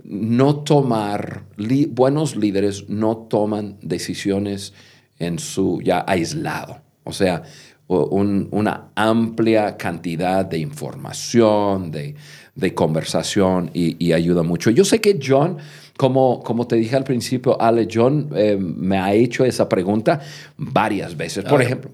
no 0.03 0.57
tomar, 0.65 1.45
buenos 1.91 2.35
líderes 2.35 2.89
no 2.89 3.17
toman 3.17 3.79
decisiones 3.81 4.75
en 5.19 5.39
su 5.39 5.81
ya 5.83 6.05
aislado. 6.07 6.81
O 7.05 7.13
sea, 7.13 7.43
una 7.89 8.89
amplia 8.95 9.77
cantidad 9.77 10.45
de 10.45 10.59
información, 10.59 11.91
de, 11.91 12.75
conversación 12.75 13.71
y, 13.75 14.13
ayuda 14.13 14.43
mucho. 14.43 14.71
Yo 14.71 14.85
sé 14.85 15.01
que 15.01 15.19
John, 15.23 15.59
como, 15.97 16.43
como 16.43 16.67
te 16.67 16.77
dije 16.77 16.97
al 16.97 17.05
principio, 17.05 17.61
Ale, 17.61 17.89
John 17.93 18.31
eh, 18.35 18.57
me 18.59 18.99
ha 18.99 19.13
hecho 19.13 19.45
esa 19.45 19.69
pregunta 19.69 20.21
varias 20.57 21.17
veces. 21.17 21.45
Por 21.45 21.61
ejemplo. 21.61 21.91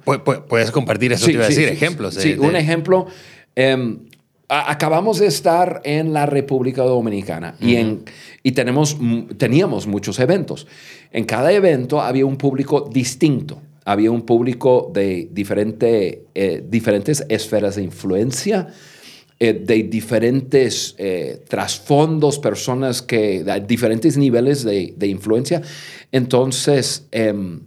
Puedes 0.49 0.71
compartir 0.71 1.13
eso, 1.13 1.27
te 1.27 1.33
iba 1.33 1.45
a 1.45 1.49
decir, 1.49 1.69
ejemplos. 1.69 2.15
Sí, 2.15 2.35
un 2.39 2.55
ejemplo. 2.55 3.07
Em, 3.57 3.99
acabamos 4.49 5.19
de 5.19 5.27
estar 5.27 5.81
en 5.85 6.13
la 6.13 6.27
República 6.27 6.83
Dominicana 6.83 7.55
y, 7.61 7.77
en, 7.77 8.05
y 8.43 8.53
tenemos, 8.53 8.97
teníamos 9.37 9.87
muchos 9.87 10.19
eventos. 10.19 10.67
En 11.13 11.25
cada 11.25 11.53
evento 11.53 12.01
había 12.01 12.27
un 12.27 12.37
público 12.37 12.89
distinto 12.93 13.61
había 13.85 14.11
un 14.11 14.23
público 14.23 14.91
de 14.93 15.29
diferente, 15.33 16.27
eh, 16.35 16.63
diferentes 16.69 17.25
esferas 17.29 17.77
de 17.77 17.83
influencia, 17.83 18.69
eh, 19.39 19.55
de 19.55 19.85
diferentes 19.85 20.95
eh, 20.99 21.43
trasfondos, 21.49 22.39
personas 22.39 23.01
que, 23.01 23.45
diferentes 23.67 24.17
niveles 24.17 24.65
de, 24.65 24.95
de 24.97 25.07
influencia. 25.07 25.63
Entonces, 26.13 27.07
em, 27.11 27.61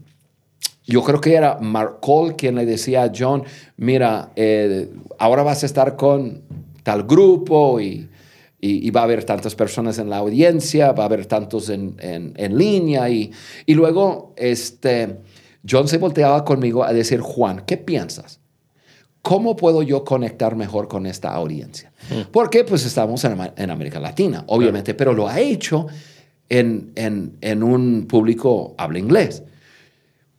yo 0.86 1.04
creo 1.04 1.20
que 1.20 1.34
era 1.34 1.58
Mark 1.60 2.00
Cole 2.02 2.36
quien 2.36 2.56
le 2.56 2.66
decía 2.66 3.04
a 3.04 3.12
John, 3.16 3.44
mira, 3.78 4.32
ahora 5.18 5.42
vas 5.42 5.64
a 5.64 5.66
estar 5.66 5.96
con 5.96 6.42
tal 6.84 7.04
grupo 7.04 7.80
y, 7.80 8.10
y, 8.60 8.90
va 8.92 9.02
a 9.02 9.04
haber 9.06 9.24
tantas 9.24 9.56
personas 9.56 9.98
en 9.98 10.10
la 10.10 10.18
audiencia, 10.18 10.92
va 10.92 11.04
a 11.04 11.06
haber 11.06 11.26
tantos 11.26 11.70
en, 11.70 11.96
en, 12.00 12.34
en 12.36 12.58
línea 12.58 13.10
y, 13.10 13.32
y 13.66 13.74
luego, 13.76 14.34
este 14.36 15.20
John 15.68 15.88
se 15.88 15.98
volteaba 15.98 16.44
conmigo 16.44 16.84
a 16.84 16.94
decir, 16.94 17.22
Juan, 17.22 17.64
¿qué 17.66 17.78
piensas? 17.78 18.40
¿Cómo 19.22 19.56
puedo 19.56 19.84
yo 19.84 20.04
conectar 20.04 20.58
mejor 20.58 20.90
con 20.90 21.06
esta 21.06 21.34
audiencia? 21.34 21.94
Hmm. 22.10 22.30
Porque 22.32 22.66
pues 22.66 22.86
estamos 22.86 23.24
en, 23.24 23.72
América 23.72 24.00
Latina, 24.00 24.44
obviamente, 24.48 24.94
pero 24.94 25.14
lo 25.14 25.30
ha 25.30 25.40
hecho 25.40 25.88
en, 26.50 26.92
en, 26.96 27.64
un 27.64 28.06
público 28.06 28.76
habla 28.78 29.00
inglés. 29.00 29.44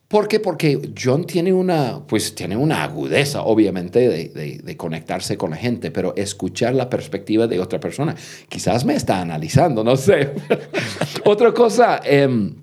¿Por 0.07 0.27
qué? 0.27 0.39
Porque 0.39 0.93
John 0.95 1.25
tiene 1.25 1.51
una, 1.51 2.03
pues 2.05 2.35
tiene 2.35 2.55
una 2.55 2.83
agudeza, 2.83 3.41
obviamente, 3.41 4.07
de, 4.07 4.61
de, 4.63 4.77
conectarse 4.77 5.35
con 5.35 5.49
la 5.49 5.57
gente, 5.57 5.89
pero 5.89 6.15
escuchar 6.15 6.75
la 6.75 6.87
perspectiva 6.87 7.47
de 7.47 7.59
otra 7.59 7.79
persona. 7.79 8.15
Quizás 8.47 8.85
me 8.85 8.93
está 8.93 9.19
analizando, 9.19 9.83
no 9.83 9.97
sé. 9.97 10.31
otra 11.25 11.51
cosa, 11.55 12.01
eh, 12.05 12.53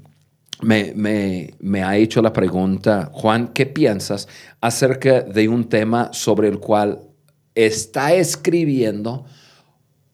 me, 0.63 1.83
ha 1.83 1.97
hecho 1.97 2.23
la 2.23 2.33
pregunta, 2.33 3.11
Juan, 3.13 3.49
¿qué 3.49 3.67
piensas 3.67 4.29
acerca 4.61 5.21
de 5.23 5.49
un 5.49 5.69
tema 5.69 6.11
sobre 6.13 6.49
el 6.49 6.59
cual 6.59 7.01
está 7.55 8.15
escribiendo 8.15 9.25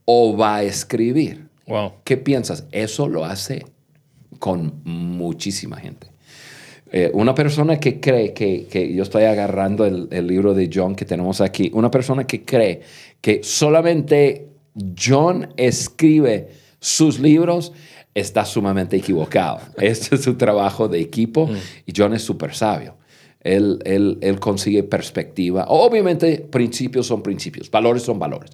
o 0.04 0.36
va 0.36 0.56
a 0.56 0.62
escribir? 0.62 1.46
Wow. 1.66 1.92
¿Qué 2.02 2.16
piensas? 2.16 2.66
Eso 2.72 3.08
lo 3.08 3.24
hace 3.24 3.66
con 4.38 4.80
muchísima 4.84 5.76
gente. 5.76 6.08
Eh, 6.90 7.10
una 7.12 7.34
persona 7.34 7.78
que 7.78 8.00
cree 8.00 8.32
que, 8.32 8.94
yo 8.94 9.02
estoy 9.02 9.24
agarrando 9.24 9.84
el, 9.84 10.08
el 10.10 10.26
libro 10.26 10.54
de 10.54 10.70
John 10.72 10.94
que 10.94 11.04
tenemos 11.04 11.42
aquí, 11.42 11.70
una 11.74 11.90
persona 11.90 12.26
que 12.26 12.44
cree 12.44 12.80
que 13.20 13.42
solamente 13.42 14.48
John 14.98 15.52
escribe 15.58 16.48
sus 16.80 17.18
libros, 17.18 17.72
está 18.18 18.44
sumamente 18.44 18.96
equivocado. 18.96 19.60
Este 19.78 20.16
es 20.16 20.22
su 20.22 20.34
trabajo 20.34 20.88
de 20.88 21.00
equipo 21.00 21.46
mm. 21.46 21.56
y 21.86 21.92
John 21.96 22.14
es 22.14 22.22
súper 22.22 22.54
sabio. 22.54 22.96
Él, 23.40 23.78
él, 23.84 24.18
él, 24.20 24.40
consigue 24.40 24.82
perspectiva. 24.82 25.66
Obviamente, 25.68 26.38
principios 26.50 27.06
son 27.06 27.22
principios, 27.22 27.70
valores 27.70 28.02
son 28.02 28.18
valores. 28.18 28.50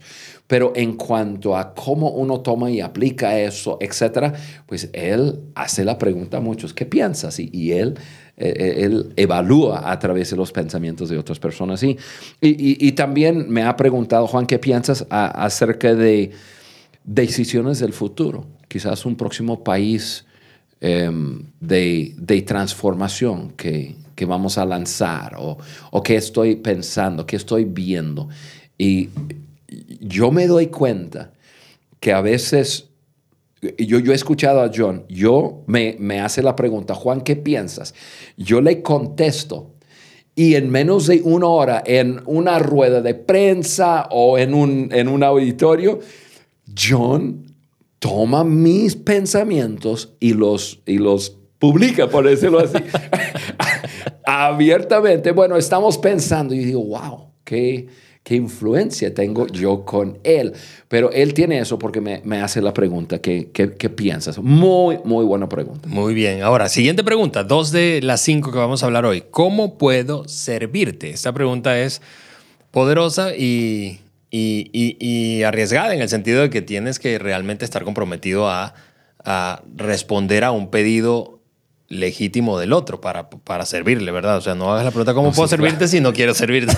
Pero 0.46 0.72
en 0.76 0.96
cuanto 0.96 1.56
a 1.56 1.74
cómo 1.74 2.10
uno 2.10 2.40
toma 2.40 2.70
y 2.70 2.82
aplica 2.82 3.38
eso, 3.40 3.78
etcétera, 3.80 4.34
pues 4.66 4.90
él 4.92 5.40
hace 5.54 5.86
la 5.86 5.96
pregunta 5.96 6.36
a 6.36 6.40
muchos: 6.40 6.74
¿qué 6.74 6.84
piensas? 6.84 7.40
Y, 7.40 7.48
y 7.50 7.72
él, 7.72 7.94
eh, 8.36 8.52
eh, 8.54 8.84
él 8.84 9.14
evalúa 9.16 9.90
a 9.90 9.98
través 9.98 10.30
de 10.30 10.36
los 10.36 10.52
pensamientos 10.52 11.08
de 11.08 11.16
otras 11.16 11.38
personas. 11.38 11.82
Y, 11.82 11.96
y, 12.42 12.86
y 12.86 12.92
también 12.92 13.48
me 13.48 13.62
ha 13.62 13.74
preguntado, 13.76 14.26
Juan, 14.26 14.44
¿qué 14.44 14.58
piensas 14.58 15.06
acerca 15.08 15.94
de 15.94 16.32
decisiones 17.04 17.78
del 17.78 17.92
futuro? 17.92 18.46
quizás 18.74 19.06
un 19.06 19.14
próximo 19.14 19.62
país 19.62 20.24
em, 20.80 21.44
de, 21.60 22.42
transformación 22.44 23.52
que, 23.56 23.94
vamos 24.26 24.58
a 24.58 24.64
lanzar 24.64 25.36
o, 25.38 25.58
o 25.92 26.02
que 26.02 26.16
estoy 26.16 26.56
pensando, 26.56 27.24
que 27.24 27.36
estoy 27.36 27.66
viendo. 27.66 28.28
Y 28.76 29.10
yo 30.00 30.32
me 30.32 30.48
doy 30.48 30.68
cuenta 30.68 31.30
que 32.00 32.12
a 32.12 32.20
veces, 32.20 32.88
yo, 33.78 34.00
yo 34.00 34.10
he 34.10 34.16
escuchado 34.16 34.60
a 34.60 34.72
John, 34.74 35.04
yo 35.08 35.62
me, 35.68 35.94
me 36.00 36.20
hace 36.20 36.42
la 36.42 36.56
pregunta, 36.56 36.96
Juan, 36.96 37.20
¿qué 37.20 37.36
piensas? 37.36 37.94
Yo 38.36 38.60
le 38.60 38.82
contesto 38.82 39.70
y 40.34 40.56
en 40.56 40.68
menos 40.68 41.06
de 41.06 41.20
una 41.22 41.46
hora 41.46 41.82
en 41.86 42.20
una 42.26 42.58
rueda 42.58 43.00
de 43.00 43.14
prensa 43.14 44.08
o 44.10 44.36
en 44.36 44.52
un, 44.52 44.88
en 44.90 45.06
un 45.06 45.22
auditorio, 45.22 46.00
John 46.76 47.54
toma 47.98 48.44
mis 48.44 48.96
pensamientos 48.96 50.12
y 50.20 50.34
los, 50.34 50.80
y 50.86 50.98
los 50.98 51.38
publica, 51.58 52.08
por 52.08 52.28
decirlo 52.28 52.58
así, 52.58 52.76
abiertamente. 54.26 55.32
Bueno, 55.32 55.56
estamos 55.56 55.96
pensando 55.96 56.54
y 56.54 56.58
digo, 56.58 56.84
wow, 56.84 57.28
qué, 57.44 57.88
qué 58.22 58.34
influencia 58.34 59.14
tengo 59.14 59.46
yo 59.46 59.84
con 59.86 60.18
él. 60.24 60.52
Pero 60.88 61.10
él 61.12 61.32
tiene 61.32 61.58
eso 61.58 61.78
porque 61.78 62.02
me, 62.02 62.20
me 62.24 62.42
hace 62.42 62.60
la 62.60 62.74
pregunta, 62.74 63.20
¿qué, 63.20 63.50
¿qué, 63.52 63.72
qué, 63.72 63.88
piensas? 63.88 64.38
Muy, 64.38 64.98
muy 65.04 65.24
buena 65.24 65.48
pregunta. 65.48 65.88
Muy 65.88 66.12
bien. 66.12 66.42
Ahora, 66.42 66.68
siguiente 66.68 67.04
pregunta, 67.04 67.42
dos 67.42 67.72
de 67.72 68.00
las 68.02 68.20
cinco 68.20 68.52
que 68.52 68.58
vamos 68.58 68.82
a 68.82 68.86
hablar 68.86 69.06
hoy. 69.06 69.24
¿Cómo 69.30 69.78
puedo 69.78 70.28
servirte? 70.28 71.08
Esta 71.08 71.32
pregunta 71.32 71.78
es 71.78 72.02
poderosa 72.70 73.34
y 73.34 74.00
y, 74.36 75.42
arriesgada 75.42 75.94
en 75.94 76.02
el 76.02 76.08
sentido 76.08 76.42
de 76.42 76.50
que 76.50 76.62
tienes 76.62 76.98
que 76.98 77.18
realmente 77.18 77.64
estar 77.64 77.84
comprometido 77.84 78.48
a, 78.48 78.74
responder 79.76 80.44
a 80.44 80.50
un 80.50 80.70
pedido 80.70 81.40
legítimo 81.88 82.58
del 82.58 82.72
otro 82.72 83.00
para, 83.00 83.30
para 83.30 83.64
servirle, 83.64 84.10
¿verdad? 84.10 84.36
O 84.36 84.40
sea, 84.40 84.54
no 84.54 84.70
hagas 84.70 84.84
la 84.84 84.90
pregunta 84.90 85.14
cómo 85.14 85.32
puedo 85.32 85.48
servirte 85.48 85.88
si 85.88 86.00
no 86.00 86.12
quiero 86.12 86.34
servirte. 86.34 86.76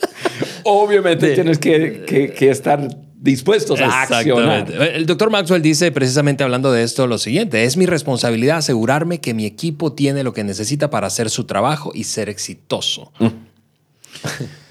Obviamente 0.64 1.34
tienes 1.34 1.58
que, 1.58 2.36
estar 2.50 2.88
dispuestos 3.14 3.80
a 3.80 4.02
accionar. 4.02 4.70
El 4.70 5.06
doctor 5.06 5.30
Maxwell 5.30 5.62
dice 5.62 5.90
precisamente 5.92 6.44
hablando 6.44 6.72
de 6.72 6.82
esto 6.82 7.06
lo 7.06 7.16
siguiente, 7.16 7.64
es 7.64 7.78
mi 7.78 7.86
responsabilidad 7.86 8.58
asegurarme 8.58 9.20
que 9.20 9.32
mi 9.32 9.46
equipo 9.46 9.94
tiene 9.94 10.22
lo 10.24 10.34
que 10.34 10.44
necesita 10.44 10.90
para 10.90 11.06
hacer 11.06 11.30
su 11.30 11.44
trabajo 11.44 11.92
y 11.94 12.04
ser 12.04 12.28
exitoso. 12.28 13.12
Mm. 13.18 13.28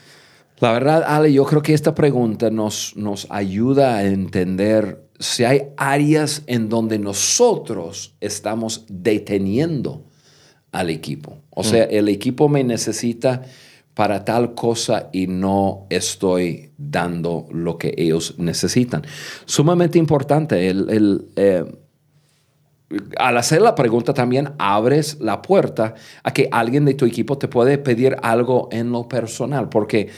La 0.59 0.71
verdad, 0.71 1.03
Ale, 1.05 1.31
yo 1.31 1.45
creo 1.45 1.61
que 1.61 1.73
esta 1.73 1.93
pregunta 1.93 2.49
nos, 2.49 2.95
nos 2.95 3.27
ayuda 3.29 3.97
a 3.97 4.05
entender 4.05 5.07
si 5.19 5.43
hay 5.43 5.67
áreas 5.77 6.43
en 6.47 6.69
donde 6.69 6.97
nosotros 6.99 8.15
estamos 8.21 8.85
deteniendo 8.89 10.05
al 10.71 10.89
equipo. 10.89 11.37
O 11.51 11.63
sea, 11.63 11.85
mm. 11.85 11.89
el 11.91 12.09
equipo 12.09 12.49
me 12.49 12.63
necesita 12.63 13.43
para 13.93 14.23
tal 14.25 14.53
cosa 14.53 15.09
y 15.11 15.25
no 15.25 15.87
estoy 15.89 16.71
dando 16.77 17.47
lo 17.51 17.77
que 17.77 17.95
ellos 17.97 18.35
necesitan. 18.37 19.03
Sumamente 19.45 19.97
importante. 19.97 20.69
El, 20.69 21.29
eh, 21.35 21.65
al 23.17 23.37
hacer 23.37 23.61
la 23.61 23.73
pregunta 23.73 24.13
también 24.13 24.51
abres 24.59 25.19
la 25.19 25.41
puerta 25.41 25.95
a 26.23 26.31
que 26.31 26.47
alguien 26.51 26.85
de 26.85 26.93
tu 26.93 27.05
equipo 27.05 27.37
te 27.37 27.47
puede 27.47 27.79
pedir 27.79 28.15
algo 28.21 28.69
en 28.71 28.91
lo 28.91 29.09
personal, 29.09 29.67
porque 29.67 30.09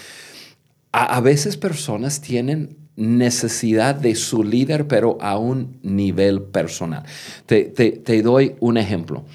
a, 0.91 1.21
veces 1.21 1.57
personas 1.57 2.21
tienen 2.21 2.77
necesidad 2.95 3.95
de 3.95 4.15
su 4.15 4.43
líder, 4.43 4.87
pero 4.87 5.17
a 5.21 5.37
un 5.37 5.79
nivel 5.83 6.41
personal. 6.41 7.03
Te, 7.45 8.21
doy 8.23 8.55
un 8.59 8.77
ejemplo. 8.77 9.25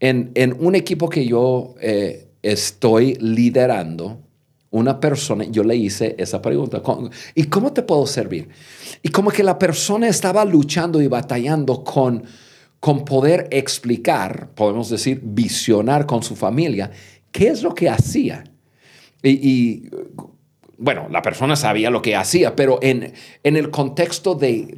En, 0.00 0.32
un 0.58 0.74
equipo 0.74 1.08
que 1.08 1.26
yo 1.26 1.74
eh, 1.80 2.28
estoy 2.42 3.14
liderando, 3.14 4.20
una 4.70 5.00
persona, 5.00 5.44
yo 5.44 5.62
le 5.62 5.76
hice 5.76 6.16
esa 6.18 6.42
pregunta, 6.42 6.82
¿y 7.34 7.44
cómo 7.44 7.72
te 7.72 7.82
puedo 7.82 8.06
servir? 8.06 8.48
Y 9.02 9.08
como 9.08 9.30
que 9.30 9.42
la 9.42 9.58
persona 9.58 10.08
estaba 10.08 10.44
luchando 10.44 11.00
y 11.00 11.06
batallando 11.06 11.82
con, 11.84 12.24
con 12.80 13.04
poder 13.04 13.48
explicar, 13.52 14.50
podemos 14.54 14.90
decir, 14.90 15.20
visionar 15.22 16.04
con 16.04 16.22
su 16.22 16.36
familia, 16.36 16.90
qué 17.30 17.48
es 17.48 17.62
lo 17.62 17.74
que 17.74 17.88
hacía. 17.88 18.44
y 19.22 19.88
bueno, 20.78 21.08
la 21.10 21.22
persona 21.22 21.56
sabía 21.56 21.90
lo 21.90 22.02
que 22.02 22.16
hacía, 22.16 22.56
pero 22.56 22.78
en, 22.82 23.12
en 23.42 23.56
el 23.56 23.70
contexto 23.70 24.34
de, 24.34 24.76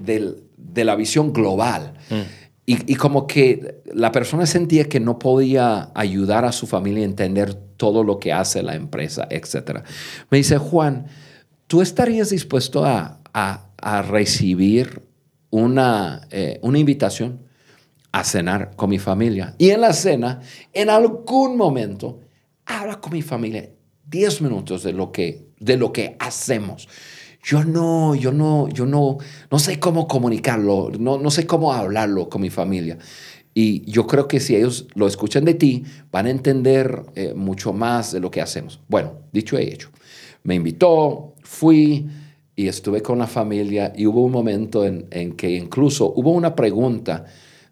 la 0.74 0.96
visión 0.96 1.32
global. 1.32 1.94
Mm. 2.10 2.38
Y, 2.70 2.96
como 2.96 3.26
que 3.26 3.80
la 3.94 4.12
persona 4.12 4.44
sentía 4.44 4.84
que 4.90 5.00
no 5.00 5.18
podía 5.18 5.90
ayudar 5.94 6.44
a 6.44 6.52
su 6.52 6.66
familia 6.66 7.02
a 7.02 7.06
entender 7.06 7.54
todo 7.54 8.04
lo 8.04 8.18
que 8.18 8.30
hace 8.30 8.62
la 8.62 8.74
empresa, 8.74 9.26
etc. 9.30 9.80
Me 10.28 10.36
dice, 10.36 10.58
Juan, 10.58 11.06
¿tú 11.66 11.80
estarías 11.80 12.28
dispuesto 12.28 12.84
a, 12.84 13.14
recibir 14.10 15.00
una, 15.48 16.28
eh, 16.30 16.58
una 16.60 16.78
invitación 16.78 17.40
a 18.12 18.22
cenar 18.22 18.76
con 18.76 18.90
mi 18.90 18.98
familia? 18.98 19.54
Y 19.56 19.70
en 19.70 19.80
la 19.80 19.94
cena, 19.94 20.42
en 20.74 20.90
algún 20.90 21.56
momento, 21.56 22.20
habla 22.66 23.00
con 23.00 23.14
mi 23.14 23.22
familia 23.22 23.70
10 24.08 24.42
minutos 24.42 24.82
de 24.82 24.92
lo 24.92 25.10
que 25.10 25.47
de 25.60 25.76
lo 25.76 25.92
que 25.92 26.16
hacemos. 26.18 26.88
Yo 27.42 27.64
no, 27.64 28.14
yo 28.14 28.32
no, 28.32 28.68
yo 28.68 28.84
no, 28.84 29.18
no 29.50 29.58
sé 29.58 29.78
cómo 29.78 30.06
comunicarlo, 30.08 30.90
no, 30.98 31.18
no 31.18 31.30
sé 31.30 31.46
cómo 31.46 31.72
hablarlo 31.72 32.28
con 32.28 32.42
mi 32.42 32.50
familia. 32.50 32.98
Y 33.54 33.90
yo 33.90 34.06
creo 34.06 34.28
que 34.28 34.40
si 34.40 34.54
ellos 34.54 34.86
lo 34.94 35.06
escuchan 35.06 35.44
de 35.44 35.54
ti, 35.54 35.84
van 36.12 36.26
a 36.26 36.30
entender 36.30 37.02
eh, 37.14 37.32
mucho 37.34 37.72
más 37.72 38.12
de 38.12 38.20
lo 38.20 38.30
que 38.30 38.40
hacemos. 38.40 38.80
Bueno, 38.88 39.14
dicho 39.32 39.58
y 39.58 39.64
hecho, 39.64 39.90
me 40.42 40.54
invitó, 40.54 41.34
fui 41.42 42.06
y 42.54 42.68
estuve 42.68 43.02
con 43.02 43.18
la 43.18 43.26
familia 43.26 43.92
y 43.96 44.06
hubo 44.06 44.24
un 44.24 44.32
momento 44.32 44.84
en, 44.84 45.06
en 45.10 45.32
que 45.32 45.50
incluso 45.50 46.12
hubo 46.14 46.32
una 46.32 46.54
pregunta 46.54 47.24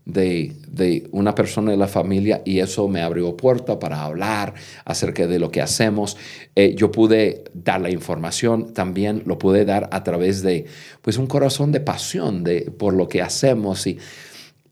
de, 0.06 1.08
una 1.10 1.34
persona 1.34 1.72
de 1.72 1.76
la 1.76 1.88
familia 1.88 2.40
y 2.44 2.60
eso 2.60 2.88
me 2.88 3.02
abrió 3.02 3.36
puerta 3.36 3.78
para 3.78 4.02
hablar 4.02 4.54
acerca 4.84 5.26
de 5.26 5.38
lo 5.38 5.50
que 5.50 5.60
hacemos. 5.60 6.16
Eh, 6.54 6.75
yo 6.76 6.90
pude 6.90 7.44
dar 7.52 7.80
la 7.80 7.90
información, 7.90 8.72
también 8.72 9.22
lo 9.26 9.38
pude 9.38 9.64
dar 9.64 9.88
a 9.92 10.04
través 10.04 10.42
de 10.42 10.64
pues 11.02 11.18
un 11.18 11.26
corazón 11.26 11.72
de 11.72 11.80
pasión 11.80 12.44
de, 12.44 12.70
por 12.70 12.94
lo 12.94 13.08
que 13.08 13.20
hacemos 13.20 13.86
y, 13.86 13.98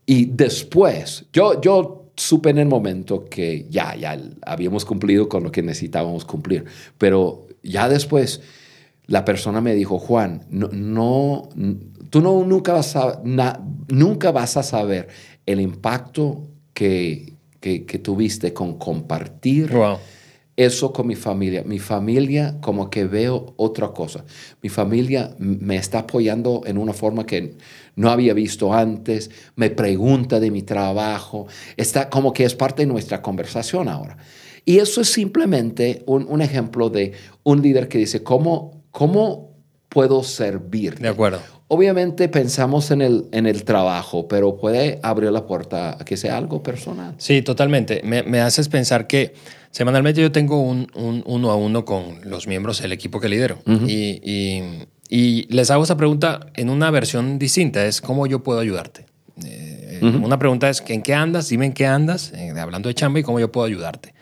y 0.05 0.25
después 0.25 1.25
yo, 1.33 1.61
yo 1.61 2.11
supe 2.15 2.49
en 2.49 2.59
el 2.59 2.67
momento 2.67 3.25
que 3.25 3.67
ya, 3.69 3.95
ya 3.95 4.17
habíamos 4.45 4.85
cumplido 4.85 5.27
con 5.27 5.43
lo 5.43 5.51
que 5.51 5.61
necesitábamos 5.61 6.23
cumplir, 6.23 6.63
pero 6.97 7.47
ya 7.61 7.89
después 7.89 8.41
la 9.07 9.25
persona 9.25 9.61
me 9.61 9.75
dijo, 9.75 9.99
Juan, 9.99 10.45
no, 10.49 10.69
no 10.71 11.49
tú 12.15 12.21
no, 12.21 12.45
nunca, 12.45 12.71
vas 12.71 12.95
a, 12.95 13.21
nunca 13.89 14.31
vas 14.31 14.55
a 14.55 14.63
saber 14.63 15.09
el 15.45 15.59
impacto 15.59 16.47
que, 16.73 17.33
que, 17.59 17.99
tuviste 17.99 18.53
con 18.53 18.77
compartir 18.77 19.69
eso 20.55 20.93
con 20.93 21.07
mi 21.07 21.15
familia. 21.15 21.63
Mi 21.65 21.77
familia 21.77 22.55
como 22.61 22.89
que 22.89 23.03
veo 23.03 23.53
otra 23.57 23.89
cosa. 23.89 24.23
Mi 24.61 24.69
familia 24.69 25.35
me 25.39 25.75
está 25.75 25.99
apoyando 25.99 26.61
en 26.65 26.77
una 26.77 26.93
forma 26.93 27.25
que 27.25 27.57
no 27.97 28.09
había 28.09 28.33
visto 28.33 28.73
antes, 28.73 29.29
me 29.57 29.69
pregunta 29.69 30.39
de 30.39 30.51
mi 30.51 30.61
trabajo, 30.61 31.47
está 31.75 32.09
como 32.09 32.31
que 32.31 32.45
es 32.45 32.55
parte 32.55 32.83
de 32.83 32.87
nuestra 32.87 33.21
conversación 33.21 33.89
ahora. 33.89 34.15
Y 34.63 34.77
eso 34.77 35.01
es 35.01 35.11
simplemente 35.11 36.01
un, 36.05 36.25
un 36.29 36.41
ejemplo 36.41 36.89
de 36.89 37.11
un 37.43 37.61
líder 37.61 37.89
que 37.89 37.97
dice, 37.97 38.23
¿cómo, 38.23 38.85
cómo 38.91 39.51
puedo 39.89 40.23
servir? 40.23 40.97
De 40.99 41.09
acuerdo. 41.09 41.54
Obviamente 41.67 42.29
pensamos 42.29 42.91
en 42.91 43.01
el, 43.01 43.25
en 43.31 43.47
el 43.47 43.63
trabajo, 43.63 44.27
pero 44.27 44.57
puede 44.57 44.99
abrir 45.01 45.31
la 45.31 45.47
puerta 45.47 45.97
a 45.99 46.05
que 46.05 46.15
sea 46.15 46.37
algo 46.37 46.61
personal. 46.61 47.15
Sí, 47.17 47.41
totalmente. 47.41 48.01
Me, 48.03 48.21
me 48.21 48.39
haces 48.39 48.69
pensar 48.69 49.07
que 49.07 49.33
semanalmente 49.71 50.21
yo 50.21 50.31
tengo 50.31 50.61
un, 50.61 50.87
un, 50.93 51.23
uno 51.25 51.49
a 51.49 51.55
uno 51.55 51.83
con 51.83 52.19
los 52.23 52.47
miembros 52.47 52.81
del 52.81 52.91
equipo 52.91 53.19
que 53.19 53.29
lidero. 53.29 53.57
y, 53.65 54.21
y, 54.23 54.63
y, 55.09 55.47
les 55.53 55.71
hago 55.71 55.83
esa 55.83 55.97
pregunta 55.97 56.47
en 56.55 56.69
una 56.69 56.91
versión 56.91 57.39
distinta, 57.39 57.85
es 57.85 57.99
cómo 57.99 58.27
yo 58.27 58.43
puedo 58.43 58.59
ayudarte. 58.59 59.05
Eh, 59.43 59.99
una 60.01 60.37
pregunta 60.37 60.69
es, 60.69 60.83
¿en 60.87 61.01
qué 61.01 61.13
andas? 61.13 61.49
Dime 61.49 61.65
en 61.65 61.73
qué 61.73 61.87
andas, 61.87 62.31
eh, 62.33 62.51
hablando 62.59 62.89
de 62.89 62.95
chamba 62.95 63.19
y 63.19 63.23
cómo 63.23 63.39
yo 63.39 63.51
puedo 63.51 63.65
ayudarte. 63.65 64.13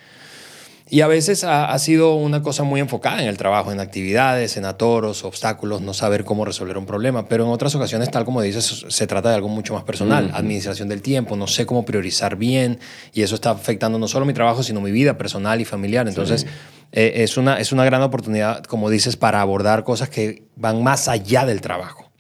Y 0.90 1.02
a 1.02 1.08
veces 1.08 1.44
ha, 1.44 1.78
sido 1.80 2.16
una 2.16 2.42
cosa 2.44 2.64
muy 2.64 2.80
enfocada 2.80 3.22
en 3.22 3.28
el 3.28 3.38
trabajo, 3.38 3.72
en 3.72 3.80
actividades, 3.80 4.58
en 4.58 4.66
atoros, 4.66 5.24
obstáculos, 5.24 5.82
no 5.82 5.94
saber 5.94 6.26
cómo 6.26 6.44
resolver 6.46 6.78
un 6.78 6.86
problema. 6.86 7.28
Pero 7.28 7.46
en 7.46 7.52
otras 7.52 7.74
ocasiones, 7.74 8.12
tal 8.12 8.26
como 8.26 8.42
dices, 8.42 8.86
se 8.88 9.08
trata 9.08 9.30
de 9.30 9.36
algo 9.36 9.48
mucho 9.48 9.74
más 9.74 9.84
personal, 9.84 10.30
administración 10.34 10.90
del 10.90 11.02
tiempo, 11.02 11.36
no 11.38 11.48
sé 11.48 11.66
cómo 11.66 11.86
priorizar 11.86 12.36
bien 12.36 12.80
y 13.14 13.22
eso 13.22 13.36
está 13.36 13.52
afectando 13.52 13.98
no 13.98 14.08
solo 14.08 14.26
mi 14.26 14.34
trabajo, 14.34 14.62
sino 14.62 14.82
mi 14.82 14.92
vida 14.92 15.18
personal 15.18 15.62
y 15.62 15.66
familiar. 15.66 16.08
Entonces, 16.08 16.46
eh, 16.92 17.14
es, 17.24 17.38
una, 17.38 17.60
es 17.60 17.72
una 17.72 17.86
gran 17.86 18.02
oportunidad, 18.02 18.64
como 18.66 18.90
dices, 18.90 19.16
para 19.16 19.42
abordar 19.42 19.84
cosas 19.84 20.10
que 20.10 20.44
van 20.58 20.84
más 20.84 21.08
allá 21.08 21.46
del 21.46 21.62
trabajo. 21.62 22.12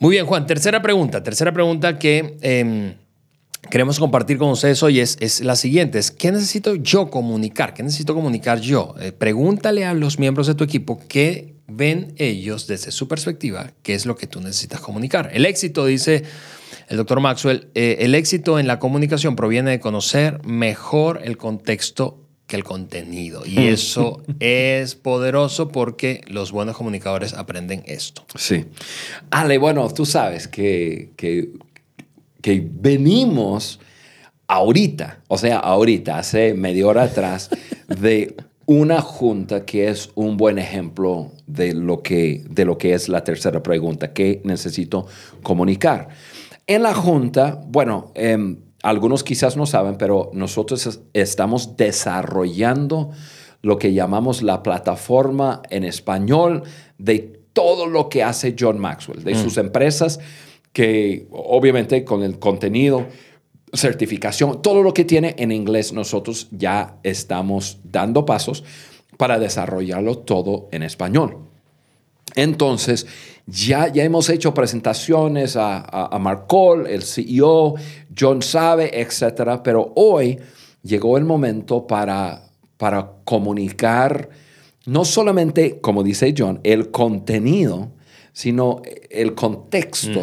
Muy 0.00 0.10
bien, 0.10 0.26
Juan, 0.26 0.46
tercera 0.46 0.82
pregunta, 0.82 1.22
tercera 1.22 1.52
pregunta 1.52 1.98
que... 1.98 2.36
Em, 2.42 2.94
queremos 3.70 3.98
compartir 3.98 4.38
con 4.38 4.50
ustedes 4.50 4.82
hoy 4.82 5.00
es, 5.00 5.16
es 5.20 5.40
la 5.40 5.56
siguiente, 5.56 5.98
es 5.98 6.10
¿qué 6.10 6.32
necesito 6.32 6.74
yo 6.74 7.10
comunicar? 7.10 7.74
¿Qué 7.74 7.82
necesito 7.82 8.14
comunicar 8.14 8.60
yo? 8.60 8.94
Eh, 9.00 9.12
pregúntale 9.12 9.84
a 9.84 9.94
los 9.94 10.18
miembros 10.18 10.46
de 10.46 10.54
tu 10.54 10.64
equipo 10.64 11.00
qué 11.08 11.54
ven 11.66 12.14
ellos 12.16 12.66
desde 12.66 12.92
su 12.92 13.08
perspectiva, 13.08 13.72
qué 13.82 13.94
es 13.94 14.06
lo 14.06 14.16
que 14.16 14.26
tú 14.26 14.40
necesitas 14.40 14.80
comunicar. 14.80 15.30
El 15.32 15.46
éxito, 15.46 15.84
dice 15.86 16.24
el 16.88 16.96
doctor 16.96 17.20
Maxwell, 17.20 17.68
eh, 17.74 17.98
el 18.00 18.14
éxito 18.14 18.58
en 18.58 18.66
la 18.66 18.78
comunicación 18.78 19.36
proviene 19.36 19.72
de 19.72 19.80
conocer 19.80 20.44
mejor 20.46 21.20
el 21.24 21.36
contexto 21.36 22.20
que 22.46 22.54
el 22.54 22.62
contenido. 22.64 23.44
Y 23.44 23.58
mm. 23.58 23.62
eso 23.62 24.22
es 24.40 24.94
poderoso 24.94 25.68
porque 25.68 26.20
los 26.28 26.52
buenos 26.52 26.76
comunicadores 26.76 27.34
aprenden 27.34 27.82
esto. 27.86 28.24
Sí. 28.36 28.66
Ale, 29.30 29.58
bueno, 29.58 29.88
tú 29.92 30.06
sabes 30.06 30.46
que, 30.46 31.10
que 31.16 31.50
que 32.42 32.66
venimos 32.70 33.80
ahorita, 34.48 35.20
o 35.28 35.38
sea, 35.38 35.58
ahorita, 35.58 36.18
hace 36.18 36.54
media 36.54 36.86
hora 36.86 37.04
atrás, 37.04 37.50
de 38.00 38.36
una 38.66 39.00
junta 39.00 39.64
que 39.64 39.88
es 39.88 40.10
un 40.14 40.36
buen 40.36 40.58
ejemplo 40.58 41.32
de 41.46 41.72
lo 41.72 42.02
que, 42.02 42.44
de 42.48 42.64
lo 42.64 42.78
que 42.78 42.94
es 42.94 43.08
la 43.08 43.22
tercera 43.22 43.62
pregunta, 43.62 44.12
que 44.12 44.40
necesito 44.44 45.06
comunicar. 45.42 46.08
En 46.66 46.82
la 46.82 46.94
junta, 46.94 47.60
bueno, 47.68 48.10
em, 48.14 48.58
algunos 48.82 49.22
quizás 49.22 49.56
no 49.56 49.66
saben, 49.66 49.96
pero 49.96 50.30
nosotros 50.32 51.00
estamos 51.12 51.76
desarrollando 51.76 53.10
lo 53.62 53.78
que 53.78 53.92
llamamos 53.92 54.42
la 54.42 54.62
plataforma 54.62 55.62
en 55.70 55.84
español 55.84 56.64
de 56.98 57.40
todo 57.52 57.86
lo 57.86 58.08
que 58.08 58.22
hace 58.22 58.54
John 58.58 58.78
Maxwell, 58.78 59.24
de 59.24 59.34
mm. 59.34 59.42
sus 59.42 59.56
empresas 59.58 60.20
que 60.76 61.26
obviamente 61.30 62.04
con 62.04 62.22
el 62.22 62.38
contenido, 62.38 63.06
certificación, 63.72 64.60
todo 64.60 64.82
lo 64.82 64.92
que 64.92 65.06
tiene 65.06 65.34
en 65.38 65.50
inglés, 65.50 65.94
nosotros 65.94 66.48
ya 66.50 66.98
estamos 67.02 67.78
dando 67.82 68.26
pasos 68.26 68.62
para 69.16 69.38
desarrollarlo 69.38 70.18
todo 70.18 70.68
en 70.72 70.82
español. 70.82 71.38
Entonces, 72.34 73.06
ya, 73.46 73.90
ya 73.90 74.04
hemos 74.04 74.28
hecho 74.28 74.52
presentaciones 74.52 75.56
a, 75.56 75.78
a, 76.14 76.46
Cole, 76.46 76.94
el 76.94 77.04
CEO, 77.04 77.76
John 78.14 78.42
sabe, 78.42 79.00
etcétera, 79.00 79.62
pero 79.62 79.94
hoy 79.96 80.38
llegó 80.82 81.16
el 81.16 81.24
momento 81.24 81.86
para, 81.86 82.50
para 82.76 83.12
comunicar 83.24 84.28
no 84.84 85.06
solamente, 85.06 85.80
como 85.80 86.02
dice 86.02 86.34
John, 86.36 86.60
el 86.64 86.90
contenido, 86.90 87.95
sino 88.36 88.82
el 89.08 89.34
contexto 89.34 90.20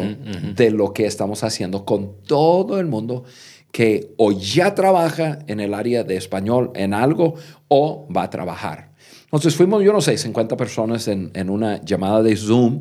de 0.54 0.70
lo 0.70 0.92
que 0.92 1.04
estamos 1.04 1.42
haciendo 1.42 1.84
con 1.84 2.22
todo 2.24 2.78
el 2.78 2.86
mundo 2.86 3.24
que 3.72 4.14
o 4.18 4.30
ya 4.30 4.72
trabaja 4.72 5.40
en 5.48 5.58
el 5.58 5.74
área 5.74 6.04
de 6.04 6.16
español 6.16 6.70
en 6.76 6.94
algo 6.94 7.34
o 7.66 8.06
va 8.16 8.22
a 8.22 8.30
trabajar. 8.30 8.92
Entonces 9.24 9.56
fuimos, 9.56 9.82
yo 9.82 9.92
no 9.92 10.00
sé, 10.00 10.16
50 10.16 10.56
personas 10.56 11.08
en, 11.08 11.32
en 11.34 11.50
una 11.50 11.84
llamada 11.84 12.22
de 12.22 12.36
Zoom 12.36 12.78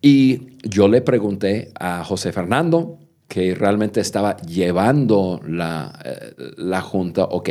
y 0.00 0.58
yo 0.68 0.88
le 0.88 1.02
pregunté 1.02 1.70
a 1.78 2.02
José 2.02 2.32
Fernando, 2.32 2.98
que 3.28 3.54
realmente 3.54 4.00
estaba 4.00 4.36
llevando 4.38 5.40
la, 5.46 5.96
eh, 6.04 6.34
la 6.56 6.80
junta, 6.80 7.26
ok, 7.26 7.50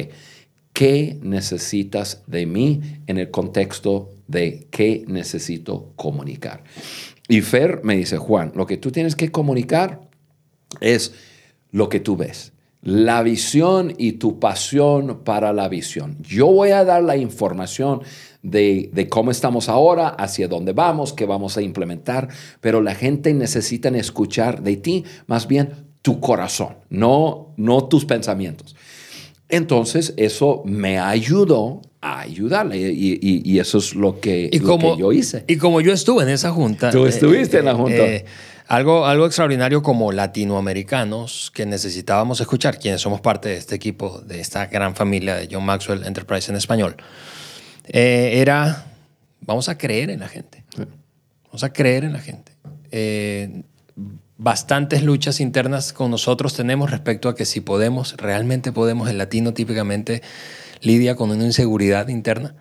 ¿qué 0.74 1.18
necesitas 1.22 2.24
de 2.28 2.46
mí 2.48 2.82
en 3.08 3.18
el 3.18 3.32
contexto 3.32 4.10
de 4.32 4.68
qué 4.72 5.04
necesito 5.08 5.94
comunicar? 5.96 6.64
Y 7.28 7.42
Fer 7.42 7.82
me 7.84 7.96
dice, 7.96 8.18
Juan, 8.18 8.52
lo 8.56 8.66
que 8.66 8.78
tú 8.78 8.92
tienes 8.92 9.16
que 9.16 9.32
comunicar 9.32 10.02
es 10.80 11.14
lo 11.72 11.90
que 11.90 12.00
tú 12.00 12.18
ves 12.18 12.52
la 12.82 13.22
visión 13.22 13.94
y 13.98 14.14
tu 14.14 14.40
pasión 14.40 15.22
para 15.24 15.54
la 15.54 15.70
visión. 15.70 16.18
Yo 16.22 16.48
voy 16.48 16.72
a 16.72 16.84
dar 16.84 17.04
la 17.04 17.16
información 17.16 18.02
de, 18.42 19.08
cómo 19.10 19.30
estamos 19.30 19.70
ahora, 19.70 20.10
hacia 20.10 20.48
dónde 20.48 20.74
vamos, 20.74 21.14
qué 21.14 21.26
vamos 21.26 21.58
a 21.58 21.62
implementar, 21.62 22.30
pero 22.60 22.82
la 22.82 22.96
gente 22.96 23.34
necesita 23.34 23.90
escuchar 23.90 24.64
de 24.64 24.78
ti 24.78 25.06
más 25.28 25.48
bien 25.48 25.92
tu 26.02 26.20
corazón, 26.20 26.78
no, 26.90 27.54
no 27.58 27.86
tus 27.86 28.06
pensamientos. 28.06 28.76
Entonces, 29.48 30.16
eso 30.18 30.64
me 30.66 30.98
ayudó 30.98 31.82
a 32.02 32.22
ayudarle 32.22 32.78
y, 32.80 33.60
eso 33.60 33.78
es 33.78 33.96
lo 33.96 34.20
que, 34.20 34.50
yo 34.98 35.12
hice. 35.12 35.46
Y 35.48 35.58
como 35.58 35.82
yo 35.82 35.94
estuve 35.94 36.24
en 36.24 36.30
esa 36.30 36.52
junta. 36.52 36.90
Tú 36.90 37.06
estuviste 37.06 37.60
en 37.60 37.66
la 37.66 37.72
eh, 37.72 37.76
junta. 37.76 37.96
Eh, 37.96 38.26
algo, 38.68 39.06
algo 39.06 39.26
extraordinario 39.26 39.84
como 39.84 40.12
latinoamericanos 40.12 41.52
que 41.54 41.66
necesitábamos 41.66 42.40
escuchar, 42.40 42.80
quienes 42.80 43.02
somos 43.02 43.20
parte 43.20 43.50
de 43.50 43.58
este 43.58 43.76
equipo, 43.76 44.22
de 44.22 44.40
esta 44.40 44.68
gran 44.68 44.96
familia 44.96 45.36
de 45.36 45.50
John 45.52 45.66
Maxwell 45.66 46.06
Enterprise 46.06 46.50
en 46.50 46.58
español, 46.58 46.96
eh, 47.88 48.32
era, 48.36 48.86
vamos 49.42 49.68
a 49.70 49.78
creer 49.78 50.10
en 50.10 50.22
la 50.22 50.30
gente. 50.30 50.64
Vamos 51.48 51.64
a 51.64 51.74
creer 51.74 52.06
en 52.06 52.14
la 52.14 52.20
gente. 52.20 52.54
Eh, 52.92 53.64
bastantes 54.38 55.04
luchas 55.04 55.42
internas 55.42 55.92
con 55.92 56.10
nosotros 56.10 56.54
tenemos 56.56 56.90
respecto 56.90 57.28
a 57.28 57.36
que 57.36 57.44
si 57.44 57.60
podemos, 57.60 58.16
realmente 58.16 58.72
podemos, 58.72 59.10
el 59.10 59.18
latino 59.18 59.54
típicamente 59.54 60.22
lidia 60.82 61.16
con 61.16 61.32
una 61.32 61.46
inseguridad 61.46 62.10
interna. 62.10 62.56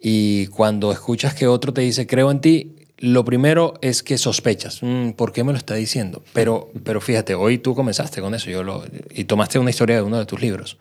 Y 0.00 0.48
cuando 0.48 0.92
escuchas 0.92 1.34
que 1.34 1.46
otro 1.46 1.72
te 1.72 1.80
dice, 1.80 2.06
creo 2.06 2.30
en 2.30 2.40
ti, 2.40 2.74
lo 2.98 3.24
primero 3.24 3.74
es 3.80 4.02
que 4.02 4.18
sospechas, 4.18 4.82
mm, 4.82 5.10
¿por 5.10 5.32
qué 5.32 5.44
me 5.44 5.52
lo 5.52 5.58
está 5.58 5.74
diciendo? 5.74 6.22
Pero, 6.32 6.70
pero 6.84 7.00
fíjate, 7.00 7.34
hoy 7.34 7.58
tú 7.58 7.74
comenzaste 7.74 8.20
con 8.20 8.34
eso 8.34 8.50
yo 8.50 8.62
lo, 8.62 8.84
y 9.10 9.24
tomaste 9.24 9.58
una 9.58 9.70
historia 9.70 9.96
de 9.96 10.02
uno 10.02 10.18
de 10.18 10.26
tus 10.26 10.40
libros. 10.40 10.78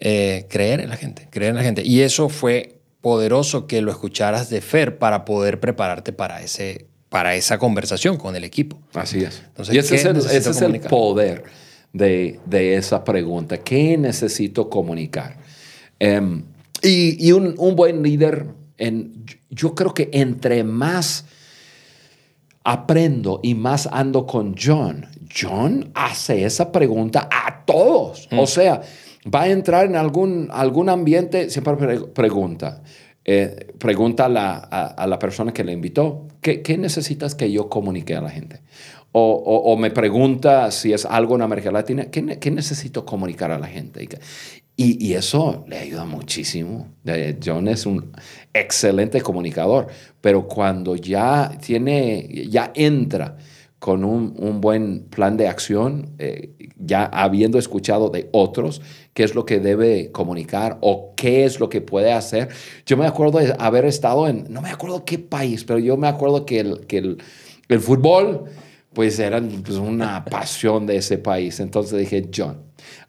Eh, 0.00 0.46
creer 0.48 0.80
en 0.80 0.88
la 0.88 0.96
gente, 0.96 1.28
creer 1.30 1.50
en 1.50 1.56
la 1.56 1.62
gente. 1.62 1.82
Y 1.84 2.00
eso 2.00 2.28
fue 2.28 2.80
poderoso 3.00 3.66
que 3.66 3.82
lo 3.82 3.90
escucharas 3.90 4.50
de 4.50 4.60
Fer 4.60 4.98
para 4.98 5.24
poder 5.24 5.60
prepararte 5.60 6.12
para, 6.12 6.42
ese, 6.42 6.86
para 7.08 7.34
esa 7.34 7.58
conversación 7.58 8.16
con 8.16 8.34
el 8.34 8.44
equipo. 8.44 8.80
Así 8.94 9.22
es. 9.22 9.42
y 9.70 9.78
ese 9.78 9.94
es, 9.94 10.04
el, 10.04 10.16
ese 10.16 10.50
es 10.50 10.60
el, 10.60 10.80
poder 10.80 11.44
de, 11.92 12.40
de, 12.46 12.76
esa 12.76 13.04
pregunta. 13.04 13.58
¿Qué 13.58 13.96
necesito 13.96 14.68
comunicar? 14.68 15.41
Em, 16.04 16.42
y, 16.82 17.28
y 17.28 17.30
un, 17.30 17.54
un 17.58 17.76
buen 17.76 18.02
líder 18.02 18.48
yo 19.50 19.74
creo 19.74 19.94
que 19.94 20.10
entre 20.12 20.64
más 20.64 21.26
aprendo 22.64 23.40
y 23.42 23.54
más 23.54 23.88
ando 23.90 24.26
con 24.26 24.54
John, 24.60 25.06
John 25.34 25.90
hace 25.94 26.44
esa 26.44 26.72
pregunta 26.72 27.28
a 27.30 27.64
todos. 27.64 28.28
Mm. 28.30 28.38
O 28.38 28.46
sea, 28.46 28.82
va 29.32 29.42
a 29.42 29.48
entrar 29.48 29.86
en 29.86 29.96
algún, 29.96 30.48
algún 30.52 30.88
ambiente, 30.88 31.50
siempre 31.50 32.00
pregunta. 32.14 32.82
Eh, 33.24 33.72
pregunta 33.78 34.24
a 34.24 34.28
la, 34.28 34.56
a, 34.56 35.06
la, 35.06 35.16
persona 35.16 35.52
que 35.52 35.62
le 35.62 35.70
invitó, 35.70 36.26
¿qué, 36.40 36.60
¿qué, 36.60 36.76
necesitas 36.76 37.36
que 37.36 37.52
yo 37.52 37.68
comunique 37.68 38.16
a 38.16 38.20
la 38.20 38.30
gente? 38.30 38.62
O, 39.12 39.34
o, 39.34 39.76
me 39.76 39.92
pregunta 39.92 40.72
si 40.72 40.92
es 40.92 41.04
algo 41.04 41.36
en 41.36 41.42
América 41.42 41.70
Latina, 41.70 42.06
¿qué, 42.06 42.40
¿qué, 42.40 42.50
necesito 42.50 43.06
comunicar 43.06 43.52
a 43.52 43.60
la 43.60 43.68
gente? 43.68 44.08
Y, 44.74 45.12
eso 45.12 45.64
le 45.68 45.78
ayuda 45.78 46.04
muchísimo. 46.04 46.88
John 47.44 47.68
es 47.68 47.86
un 47.86 48.10
excelente 48.52 49.20
comunicador, 49.20 49.88
pero 50.20 50.48
cuando 50.48 50.96
ya 50.96 51.56
tiene, 51.60 52.46
ya 52.48 52.72
entra 52.74 53.36
con 53.78 54.04
un, 54.04 54.34
un 54.38 54.60
buen 54.60 55.04
plan 55.08 55.36
de 55.36 55.48
acción, 55.48 56.14
eh, 56.18 56.54
ya 56.78 57.04
habiendo 57.04 57.58
escuchado 57.58 58.08
de 58.08 58.28
otros 58.32 58.80
qué 59.12 59.24
es 59.24 59.34
lo 59.34 59.44
que 59.44 59.58
debe 59.60 60.10
comunicar 60.12 60.78
o 60.80 61.14
qué 61.16 61.44
es 61.44 61.60
lo 61.60 61.68
que 61.68 61.80
puede 61.80 62.12
hacer. 62.12 62.48
Yo 62.86 62.96
me 62.96 63.06
acuerdo 63.06 63.40
de 63.40 63.54
haber 63.58 63.84
estado 63.84 64.28
en, 64.28 64.46
no 64.48 64.62
me 64.62 64.70
acuerdo 64.70 65.04
qué 65.04 65.18
país, 65.18 65.64
pero 65.64 65.78
yo 65.78 65.96
me 65.96 66.08
acuerdo 66.08 66.46
que 66.46 66.60
el, 66.60 66.86
que 66.86 66.98
el, 66.98 67.18
el 67.68 67.80
fútbol, 67.80 68.44
pues 68.92 69.18
era 69.18 69.40
pues, 69.40 69.78
una 69.78 70.24
pasión 70.30 70.86
de 70.86 70.96
ese 70.96 71.18
país. 71.18 71.60
Entonces 71.60 71.98
dije, 71.98 72.28
John, 72.34 72.58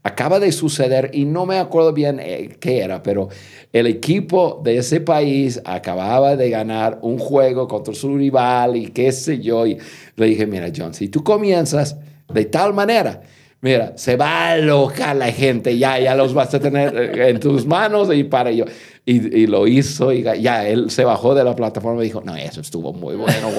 acaba 0.04 0.40
de 0.40 0.52
suceder 0.52 1.12
y 1.14 1.26
no 1.26 1.46
me 1.46 1.60
acuerdo 1.60 1.94
bien 1.94 2.20
eh, 2.22 2.58
qué 2.60 2.80
era, 2.80 3.02
pero 3.04 3.30
el 3.72 3.88
equipo 3.88 4.62
de 4.64 4.78
ese 4.78 5.02
país 5.02 5.62
acababa 5.66 6.36
de 6.36 6.50
ganar 6.50 7.00
un 7.02 7.18
juego 7.18 7.68
contra 7.68 7.94
su 7.94 8.16
rival 8.16 8.76
y 8.76 8.88
qué 8.88 9.12
sé 9.12 9.40
yo. 9.40 9.66
Y 9.66 9.78
le 10.16 10.26
dije, 10.26 10.46
mira, 10.46 10.72
John, 10.76 10.94
si 10.94 11.10
tú 11.10 11.24
comienzas 11.24 11.98
de 12.34 12.46
tal 12.46 12.74
manera, 12.74 13.22
mira, 13.64 13.94
se 13.96 14.18
va 14.18 14.28
a 14.28 14.52
alocar 14.52 15.16
la 15.16 15.32
gente, 15.32 15.78
ya, 15.78 15.98
ya 15.98 16.14
los 16.16 16.34
vas 16.34 16.54
a 16.54 16.60
tener 16.60 16.96
eh, 16.96 17.30
en 17.30 17.40
tus 17.40 17.66
manos 17.66 18.10
y 18.14 18.26
para 18.26 18.52
yo. 18.52 18.66
Y, 19.06 19.48
lo 19.48 19.68
hizo 19.68 20.14
y 20.14 20.24
ya 20.24 20.66
él 20.66 20.90
se 20.90 21.04
bajó 21.04 21.36
de 21.36 21.44
la 21.44 21.56
plataforma 21.56 22.02
y 22.02 22.06
dijo, 22.06 22.22
no, 22.22 22.36
eso 22.38 22.62
estuvo 22.62 22.94
muy 22.94 23.16
bueno. 23.16 23.50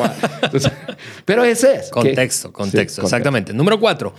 pero 1.27 1.45
ese 1.45 1.77
es. 1.77 1.90
Contexto, 1.90 2.51
contexto, 2.51 3.03
exactamente. 3.03 3.53
Número 3.53 3.79
cuatro, 3.79 4.14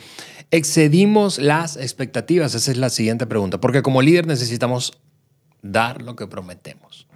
excedimos 0.51 1.39
las 1.39 1.77
expectativas. 1.77 2.53
Esa 2.53 2.71
es 2.71 2.77
la 2.77 2.89
siguiente 2.89 3.25
pregunta, 3.25 3.59
porque 3.59 3.81
como 3.81 4.03
líder 4.03 4.27
necesitamos 4.27 4.93
dar 5.63 6.03
lo 6.03 6.15
que 6.15 6.27
prometemos. 6.27 7.07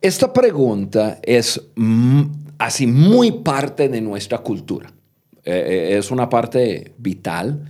Esta 0.00 0.32
pregunta 0.32 1.20
es 1.22 1.60
así 2.58 2.86
muy 2.88 3.30
parte 3.30 3.88
de 3.88 4.00
nuestra 4.00 4.38
cultura. 4.38 4.92
Eh, 5.50 5.94
eh, 5.94 5.98
es 5.98 6.10
una 6.10 6.28
parte 6.28 6.92
vital. 6.98 7.64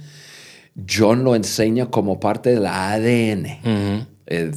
John 0.88 1.24
lo 1.24 1.34
enseña 1.34 1.86
como 1.86 2.20
parte 2.20 2.50
del 2.50 2.66
ADN. 2.66 4.06
Eh, 4.26 4.50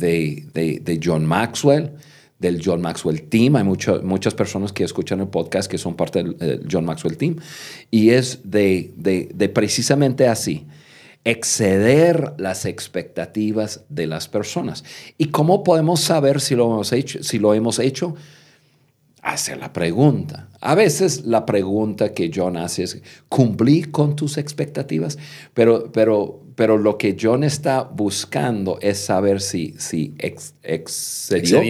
de, 0.53 0.99
John 1.03 1.25
Maxwell, 1.25 1.91
del 2.38 2.62
John 2.63 2.81
Maxwell 2.81 3.23
Team. 3.23 3.55
Hay 3.55 3.63
muchas 3.63 4.33
personas 4.33 4.71
que 4.71 4.83
escuchan 4.83 5.21
el 5.21 5.27
podcast 5.27 5.69
que 5.69 5.77
son 5.77 5.95
parte 5.95 6.23
del 6.23 6.67
John 6.69 6.86
Maxwell 6.86 7.17
Team. 7.17 7.38
Y 7.89 8.09
es 8.09 8.41
de, 8.43 9.51
precisamente 9.53 10.27
así, 10.27 10.67
exceder 11.23 12.33
las 12.38 12.65
expectativas 12.65 13.86
de 13.89 14.07
las 14.07 14.27
personas. 14.27 14.83
¿Y 15.17 15.27
cómo 15.27 15.63
podemos 15.63 16.01
saber 16.01 16.41
si 16.41 16.55
lo 16.55 16.65
hemos 16.65 16.91
hecho? 16.91 17.23
Si 17.23 17.39
lo 17.39 17.53
hemos 17.53 17.79
hecho? 17.79 18.15
Hacer 19.23 19.57
la 19.57 19.73
pregunta. 19.73 20.49
A 20.62 20.75
veces 20.75 21.25
la 21.25 21.45
pregunta 21.45 22.13
que 22.13 22.29
John 22.33 22.57
hace 22.57 22.83
es, 22.83 23.01
¿cumplí 23.29 23.83
con 23.83 24.15
tus 24.15 24.38
expectativas? 24.38 25.17
Pero, 25.53 25.91
pero 25.91 26.43
pero 26.55 26.77
lo 26.77 26.97
que 26.97 27.17
John 27.19 27.43
está 27.43 27.83
buscando 27.83 28.77
es 28.81 28.99
saber 28.99 29.41
si, 29.41 29.75
si 29.77 30.15
excedió 30.19 31.62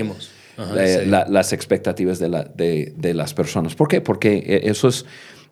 las 0.57 1.53
expectativas 1.53 2.19
de, 2.19 2.29
la, 2.29 2.43
de, 2.43 3.13
las 3.13 3.33
personas. 3.33 3.75
¿Por 3.75 3.87
qué? 3.87 4.01
Porque 4.01 4.37
e, 4.45 4.69
eso 4.69 4.87
es, 4.87 5.05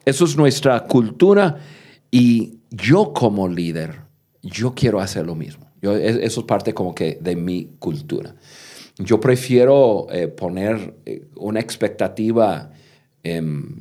eso 0.06 0.26
es 0.26 0.36
nuestra 0.38 0.82
cultura 0.86 1.58
y 2.10 2.60
yo 2.70 3.14
como 3.14 3.48
líder, 3.48 4.02
yo 4.42 4.74
quiero 4.76 5.00
hacer 5.00 5.26
lo 5.26 5.36
mismo. 5.36 5.72
Yo, 5.82 5.96
eso 5.96 6.42
es 6.42 6.46
parte 6.46 6.74
como 6.74 6.94
que 6.94 7.18
de 7.20 7.36
mi 7.36 7.72
cultura. 7.80 8.36
Yo 8.98 9.20
prefiero 9.20 10.08
eh, 10.12 10.28
poner 10.28 10.96
eh, 11.06 11.26
una 11.36 11.60
expectativa 11.60 12.72
em, 13.24 13.80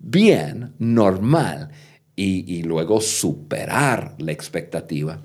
bien, 0.00 0.72
normal, 0.78 1.70
y, 2.16 2.62
luego 2.62 3.00
superar 3.00 4.14
la 4.18 4.32
expectativa. 4.32 5.20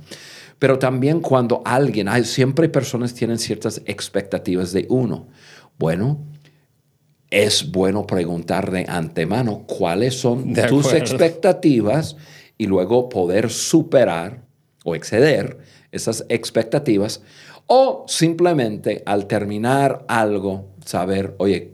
Pero 0.58 0.80
también 0.80 1.22
cuando 1.22 1.62
alguien, 1.64 2.08
hay, 2.08 2.24
siempre 2.26 2.68
personas 2.68 3.14
tienen 3.14 3.38
ciertas 3.38 3.82
expectativas 3.86 4.74
de 4.74 4.86
uno. 4.90 5.28
Bueno, 5.78 6.20
es 7.30 7.72
bueno 7.72 8.06
preguntar 8.08 8.72
de 8.72 8.86
antemano 8.88 9.66
cuáles 9.68 10.20
son 10.20 10.54
De 10.54 10.64
tus 10.64 10.88
acuerdo. 10.88 11.06
expectativas 11.06 12.18
y 12.58 12.66
luego 12.66 13.08
poder 13.08 13.50
superar 13.50 14.44
o 14.84 14.96
exceder 14.96 15.60
esas 15.92 16.26
expectativas 16.30 17.22
o 17.70 18.04
simplemente 18.08 19.04
al 19.06 19.28
terminar 19.28 20.04
algo 20.08 20.70
saber, 20.86 21.36
oye, 21.38 21.72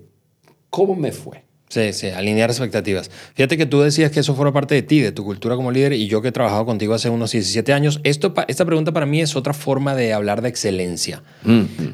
¿cómo 0.69 0.95
me 0.95 1.11
fue? 1.13 1.43
Sí, 1.67 1.93
sí, 1.93 2.07
alinear 2.09 2.49
expectativas. 2.51 3.09
Fíjate 3.33 3.57
que 3.57 3.65
tú 3.65 3.81
decías 3.81 4.11
que 4.11 4.19
eso 4.19 4.35
forma 4.35 4.53
parte 4.53 4.75
de 4.75 4.81
ti, 4.83 4.99
de 5.01 5.11
tu 5.11 5.23
cultura 5.25 5.55
como 5.55 5.71
líder, 5.71 5.93
y 5.93 6.07
yo 6.07 6.21
que 6.21 6.27
he 6.27 6.31
trabajado 6.31 6.65
contigo 6.65 6.93
hace 6.93 7.09
unos 7.09 7.31
17 7.31 7.73
años, 7.73 7.99
esto, 8.03 8.33
esta 8.47 8.65
pregunta 8.65 8.91
para 8.93 9.05
mí 9.05 9.19
es 9.19 9.35
otra 9.35 9.53
forma 9.53 9.95
de 9.95 10.13
hablar 10.13 10.41
de 10.41 10.49
excelencia. 10.49 11.23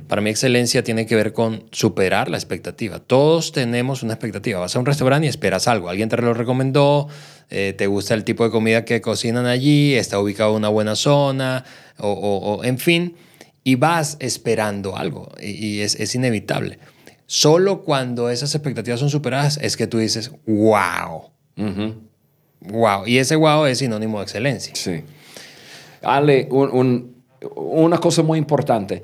Para 0.08 0.22
mí 0.22 0.30
excelencia 0.30 0.84
tiene 0.84 1.06
que 1.06 1.16
ver 1.16 1.32
con 1.32 1.64
superar 1.72 2.30
la 2.30 2.38
expectativa. 2.38 3.00
Todos 3.00 3.54
tenemos 3.54 4.04
una 4.04 4.14
expectativa. 4.14 4.60
Vas 4.60 4.76
a 4.76 4.80
un 4.80 4.86
restaurante 4.86 5.26
y 5.28 5.30
esperas 5.30 5.68
algo. 5.68 5.90
Alguien 5.90 6.10
te 6.10 6.18
lo 6.18 6.34
recomendó, 6.34 7.08
eh, 7.50 7.74
te 7.78 7.88
gusta 7.88 8.14
el 8.14 8.24
tipo 8.24 8.44
de 8.44 8.52
comida 8.52 8.84
que 8.84 9.00
cocinan 9.02 9.46
allí, 9.46 9.94
está 9.96 10.20
ubicado 10.20 10.52
en 10.52 10.58
una 10.58 10.70
buena 10.70 10.96
zona, 10.96 11.64
o, 11.98 12.10
o- 12.10 12.56
o- 12.58 12.64
en 12.66 12.78
fin, 12.78 13.16
y 13.63 13.76
vas 13.76 14.17
esperando 14.19 14.95
algo, 14.97 15.30
y, 15.41 15.50
y 15.50 15.80
es, 15.82 15.95
es 16.00 16.15
inevitable. 16.15 16.80
Solo 17.28 17.84
cuando 17.84 18.30
esas 18.30 18.54
expectativas 18.56 19.00
son 19.00 19.10
superadas 19.10 19.58
es 19.62 19.78
que 19.78 19.88
tú 19.88 20.00
dices, 20.00 20.32
wow, 20.47 21.30
wow. 22.62 23.06
Y 23.08 23.17
ese 23.17 23.36
wow 23.36 23.65
es 23.65 23.78
sinónimo 23.80 24.17
de 24.19 24.24
excelencia. 24.24 24.74
Sí. 24.76 25.02
Ale, 26.02 26.47
un- 26.52 26.71
un- 26.71 27.15
una 27.56 27.97
cosa 28.00 28.21
muy 28.24 28.38
importante. 28.38 29.04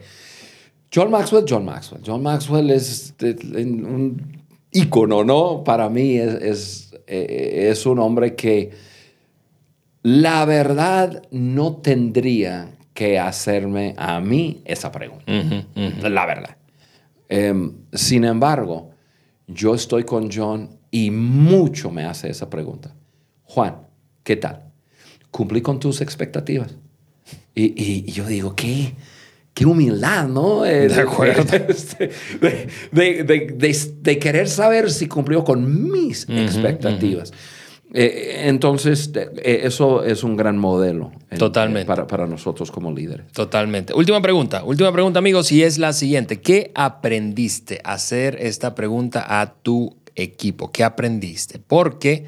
John 0.94 1.10
Maxwell, 1.12 1.46
John 1.48 1.66
Maxwell. 1.66 2.02
John 2.06 2.22
Maxwell 2.24 2.70
es 2.72 3.14
un 3.20 4.44
ícono, 4.72 5.24
¿no? 5.24 5.64
Para 5.64 5.90
mí 5.90 6.18
es, 6.18 6.34
es, 6.36 6.96
eh, 7.08 7.68
es 7.72 7.86
un 7.86 8.00
hombre 8.00 8.36
que 8.36 8.72
la 10.04 10.46
verdad 10.46 11.24
no 11.32 11.78
tendría 11.78 12.70
que 12.98 13.20
hacerme 13.20 13.94
a 13.96 14.20
mí 14.20 14.64
esa 14.66 14.92
pregunta. 14.92 15.32
La 16.10 16.26
verdad. 16.26 16.58
Em, 17.30 17.74
sin 17.94 18.24
embargo, 18.24 18.90
yo 19.46 19.76
estoy 19.76 20.04
con 20.04 20.32
John 20.32 20.80
y 20.90 21.12
mucho 21.12 21.92
me 21.92 22.06
hace 22.06 22.28
esa 22.32 22.50
pregunta. 22.50 22.96
Juan, 23.44 23.82
¿qué 24.24 24.36
tal? 24.36 24.64
¿Cumplí 25.30 25.62
con 25.62 25.80
tus 25.80 26.02
expectativas? 26.02 26.76
Y, 27.54 27.66
y- 27.66 28.04
y 28.08 28.12
yo 28.14 28.26
digo, 28.26 28.56
¿qué? 28.56 28.96
Qué 29.54 29.68
humildad, 29.68 30.28
¿no? 30.28 30.66
Eh, 30.66 30.88
De 30.88 31.02
acuerdo. 31.02 31.44
este, 31.70 32.10
De, 32.42 32.68
de- 32.92 33.24
de- 33.24 33.54
de- 33.56 33.92
de 34.02 34.18
querer 34.18 34.50
saber 34.50 34.90
si 34.90 35.08
cumplió 35.08 35.44
con 35.44 35.92
mis 35.92 36.28
expectativas. 36.28 37.32
Eh, 38.00 38.48
entonces, 38.48 39.10
eh, 39.16 39.62
eso 39.64 40.04
es 40.04 40.24
un 40.24 40.38
gran 40.38 40.56
modelo. 40.60 41.12
en- 41.32 41.40
Totalmente. 41.40 41.88
para, 41.88 42.06
para 42.06 42.28
nosotros 42.28 42.70
como 42.70 42.92
líderes. 42.92 43.32
Totalmente. 43.32 43.94
Última 43.96 44.22
pregunta, 44.22 44.64
última 44.64 44.92
pregunta, 44.94 45.18
amigos, 45.18 45.52
y 45.52 45.64
es 45.64 45.80
la 45.80 45.94
siguiente. 45.94 46.40
¿Qué 46.40 46.72
aprendiste 46.76 47.82
a 47.84 47.94
hacer 47.94 48.38
esta 48.40 48.76
pregunta 48.76 49.26
a 49.42 49.56
tu 49.56 49.98
equipo? 50.16 50.72
¿Qué 50.72 50.84
aprendiste? 50.84 51.58
Porque 51.58 52.26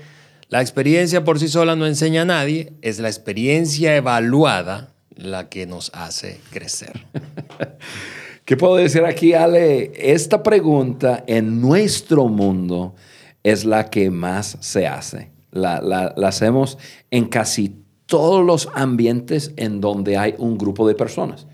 la 0.48 0.60
experiencia 0.62 1.24
por 1.24 1.40
sí 1.40 1.48
sola 1.48 1.76
no 1.76 1.86
enseña 1.86 2.24
a 2.24 2.26
nadie, 2.26 2.74
es 2.82 2.98
la 2.98 3.08
experiencia 3.10 3.96
evaluada 3.96 4.94
la 5.16 5.50
que 5.50 5.68
nos 5.68 5.92
hace 5.94 6.40
crecer. 6.52 7.06
¿Qué 8.46 8.58
puedo 8.58 8.78
decir 8.78 9.06
aquí, 9.06 9.34
Ale? 9.34 9.92
Esta 9.96 10.42
pregunta 10.42 11.24
en 11.28 11.62
nuestro 11.62 12.28
mundo 12.28 12.96
es 13.44 13.66
la 13.66 13.92
que 13.92 14.10
más 14.10 14.58
se 14.62 14.88
hace. 14.88 15.30
La, 15.52 15.82
la- 15.82 16.14
la 16.16 16.28
hacemos 16.28 16.78
en 17.12 17.26
casi 17.26 17.76
todos 18.06 18.46
los 18.46 18.70
ambientes 18.74 19.54
en 19.58 19.82
donde 19.82 20.18
hay 20.18 20.36
un 20.38 20.58
grupo 20.58 20.88
de 20.88 20.96
personas. 20.96 21.48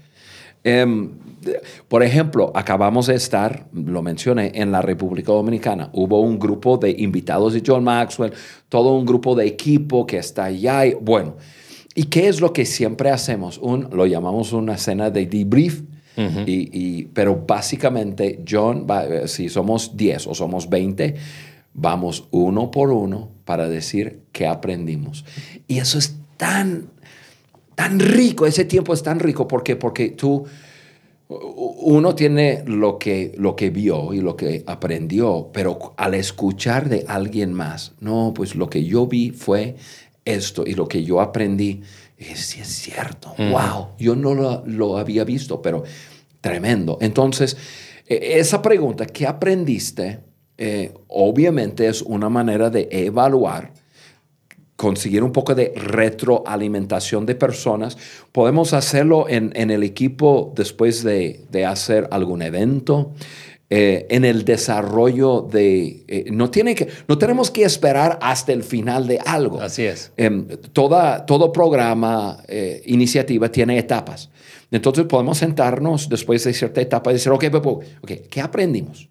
Em, 0.63 1.11
por 1.87 2.01
ejemplo, 2.01 2.51
acabamos 2.55 3.05
de 3.07 3.15
estar, 3.15 3.67
lo 3.71 4.01
mencioné, 4.01 4.51
en 4.55 4.71
la 4.71 4.81
República 4.81 5.31
Dominicana. 5.31 5.89
Hubo 5.93 6.19
un 6.21 6.39
grupo 6.39 6.77
de 6.77 6.89
invitados 6.97 7.53
de 7.53 7.61
John 7.65 7.83
Maxwell, 7.83 8.33
todo 8.67 8.93
un 8.97 9.05
grupo 9.05 9.35
de 9.35 9.45
equipo 9.45 10.05
que 10.07 10.17
está 10.17 10.45
allá. 10.45 10.85
y- 10.87 10.95
bueno, 10.95 11.35
¿y 11.93 12.05
qué 12.05 12.27
es 12.27 12.41
lo 12.41 12.51
que 12.51 12.65
siempre 12.65 13.11
hacemos? 13.11 13.59
Un, 13.59 13.89
lo 13.91 14.05
llamamos 14.07 14.53
una 14.53 14.77
cena 14.77 15.09
de 15.09 15.25
debrief. 15.27 15.83
y, 16.47 16.69
y- 16.71 17.05
pero 17.13 17.43
básicamente, 17.45 18.41
John, 18.49 18.87
eh, 18.89 19.23
si 19.27 19.49
somos 19.49 19.97
10 19.97 20.25
o 20.27 20.33
somos 20.33 20.69
20, 20.69 21.13
vamos 21.73 22.27
uno 22.31 22.71
por 22.71 22.89
uno 22.89 23.34
para 23.45 23.69
decir 23.69 24.19
qué 24.31 24.47
aprendimos. 24.47 25.23
Y 25.67 25.77
eso 25.77 25.97
es 25.97 26.15
tan, 26.37 26.89
tan 27.75 27.99
rico, 27.99 28.45
ese 28.45 28.65
tiempo 28.65 28.93
es 28.93 29.03
tan 29.03 29.19
rico 29.19 29.47
porque, 29.47 29.75
porque 29.75 30.09
tú, 30.09 30.45
uno 31.27 32.15
tiene 32.15 32.63
lo 32.65 32.99
que, 32.99 33.33
lo 33.37 33.55
que 33.55 33.69
vio 33.69 34.13
y 34.13 34.21
lo 34.21 34.35
que 34.35 34.63
aprendió, 34.67 35.49
pero 35.53 35.93
al 35.97 36.13
escuchar 36.13 36.89
de 36.89 37.05
alguien 37.07 37.53
más, 37.53 37.93
no, 37.99 38.33
pues 38.35 38.55
lo 38.55 38.69
que 38.69 38.83
yo 38.83 39.07
vi 39.07 39.31
fue 39.31 39.75
esto 40.23 40.63
y 40.65 40.73
lo 40.73 40.87
que 40.87 41.03
yo 41.03 41.21
aprendí, 41.21 41.81
es, 42.17 42.39
sí 42.39 42.61
es 42.61 42.67
cierto, 42.67 43.35
wow, 43.37 43.89
yo 43.99 44.15
no 44.15 44.33
lo, 44.33 44.63
lo 44.65 44.97
había 44.97 45.23
visto, 45.23 45.61
pero 45.61 45.83
tremendo. 46.41 46.97
Entonces, 47.01 47.57
eh, 48.07 48.33
esa 48.37 48.61
pregunta, 48.61 49.05
¿qué 49.05 49.25
aprendiste? 49.27 50.19
Eh, 50.57 50.93
obviamente 51.07 51.87
es 51.87 52.01
una 52.01 52.29
manera 52.29 52.69
de 52.69 52.87
evaluar 52.91 53.73
conseguir 54.75 55.23
un 55.23 55.31
poco 55.31 55.55
de 55.55 55.73
retroalimentación 55.75 57.25
de 57.25 57.35
personas. 57.35 57.97
Podemos 58.31 58.73
hacerlo 58.73 59.27
en, 59.29 59.51
en 59.55 59.71
el 59.71 59.83
equipo 59.83 60.53
después 60.55 61.03
de, 61.03 61.45
de 61.49 61.65
hacer 61.65 62.07
algún 62.11 62.41
evento, 62.41 63.13
eh, 63.71 64.05
en 64.11 64.25
el 64.25 64.45
desarrollo 64.45 65.41
de... 65.41 66.03
eh, 66.07 66.25
no, 66.31 66.51
tiene 66.51 66.75
que, 66.75 66.87
no 67.07 67.17
tenemos 67.17 67.49
que 67.49 67.63
esperar 67.63 68.19
hasta 68.21 68.53
el 68.53 68.63
final 68.63 69.07
de 69.07 69.19
algo. 69.25 69.59
Así 69.59 69.83
es. 69.83 70.11
Em, 70.17 70.47
toda, 70.71 71.25
todo 71.25 71.51
programa, 71.51 72.43
eh, 72.47 72.83
iniciativa 72.85 73.49
tiene 73.49 73.79
etapas. 73.79 74.29
Entonces 74.69 75.05
podemos 75.05 75.39
sentarnos 75.39 76.09
después 76.09 76.43
de 76.43 76.53
cierta 76.53 76.79
etapa 76.79 77.09
y 77.09 77.13
decir, 77.15 77.31
ok, 77.31 77.45
Pepo, 77.45 77.79
ok, 78.03 78.11
¿qué 78.29 78.41
aprendimos? 78.41 79.09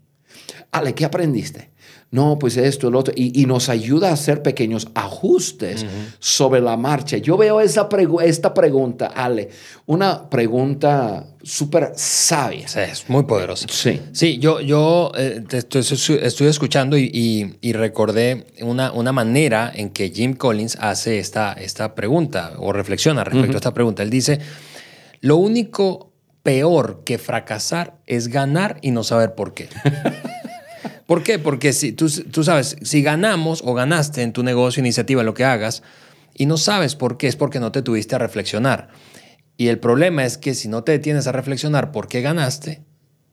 Ale, 0.75 0.95
¿qué 0.95 1.05
aprendiste? 1.05 1.71
No, 2.11 2.39
pues 2.39 2.57
esto, 2.57 2.89
el 2.89 2.95
otro. 2.95 3.13
Y, 3.17 3.41
y 3.43 3.47
nos 3.47 3.69
ayuda 3.69 4.11
a 4.11 4.13
hacer 4.13 4.41
pequeños 4.43 4.89
ajustes 4.95 5.85
sobre 6.21 6.61
la 6.61 6.77
marcha. 6.77 7.17
Yo 7.17 7.37
veo 7.37 7.61
esa 7.61 7.89
pregu- 7.89 8.23
esta 8.23 8.55
pregunta, 8.55 9.07
Ale, 9.07 9.49
una 9.87 10.29
pregunta 10.31 11.27
súper 11.43 11.93
sabia. 11.97 12.69
Sí, 12.69 12.79
es 12.81 13.09
muy 13.09 13.25
poderoso. 13.25 13.67
Sí. 13.69 14.01
Sí, 14.13 14.39
yo, 14.39 14.61
yo 14.61 15.11
eh, 15.17 15.43
te 15.49 15.59
estoy, 15.59 15.83
estoy 16.23 16.47
escuchando 16.47 16.97
y, 16.97 17.11
y- 17.13 17.57
y 17.61 17.73
recordé 17.73 18.47
una, 18.61 18.93
una 18.93 19.11
manera 19.13 19.73
en 19.75 19.91
que 19.91 20.11
Jim 20.11 20.35
Collins 20.35 20.77
hace 20.81 21.19
esta, 21.19 21.53
esta 21.55 21.95
pregunta 21.97 22.53
o 22.59 22.73
reflexiona 22.73 23.25
respecto 23.25 23.57
a 23.57 23.59
esta 23.59 23.75
pregunta. 23.75 24.03
Él 24.05 24.11
dice, 24.11 24.39
lo 25.21 25.37
único 25.37 26.13
peor 26.45 27.03
que 27.05 27.19
fracasar 27.19 27.97
es 28.07 28.29
ganar 28.29 28.79
y 28.83 28.93
no 28.93 29.03
saber 29.03 29.35
por 29.35 29.53
qué. 29.55 29.69
¿Por 31.07 31.23
qué? 31.23 31.38
Porque 31.38 31.73
si 31.73 31.93
tú, 31.93 32.09
tú 32.31 32.45
sabes, 32.45 32.77
si 32.83 33.03
ganamos 33.03 33.62
o 33.64 33.75
ganaste 33.75 34.23
en 34.23 34.33
tu 34.33 34.43
negocio, 34.43 34.81
iniciativa, 34.81 35.23
lo 35.23 35.35
que 35.35 35.45
hagas, 35.45 35.83
y 36.35 36.47
no 36.47 36.57
sabes 36.57 36.97
por 36.97 37.17
qué, 37.17 37.29
es 37.29 37.37
porque 37.37 37.61
no 37.61 37.73
te 37.73 37.83
tuviste 37.83 38.14
a 38.14 38.19
reflexionar. 38.19 38.88
Y 39.57 39.69
el 39.69 39.79
problema 39.79 40.25
es 40.25 40.38
que 40.38 40.55
si 40.55 40.69
no 40.69 40.83
te 40.83 40.93
detienes 40.93 41.27
a 41.27 41.33
reflexionar 41.33 41.93
por 41.93 42.09
qué 42.09 42.23
ganaste, 42.23 42.83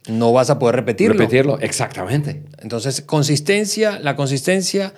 no 0.08 0.34
vas 0.34 0.50
a 0.50 0.60
poder 0.60 0.76
repetirlo. 0.76 1.18
Repetirlo, 1.18 1.60
exactamente. 1.60 2.44
Entonces, 2.60 3.02
consistencia, 3.02 4.00
la 4.00 4.16
consistencia 4.16 4.94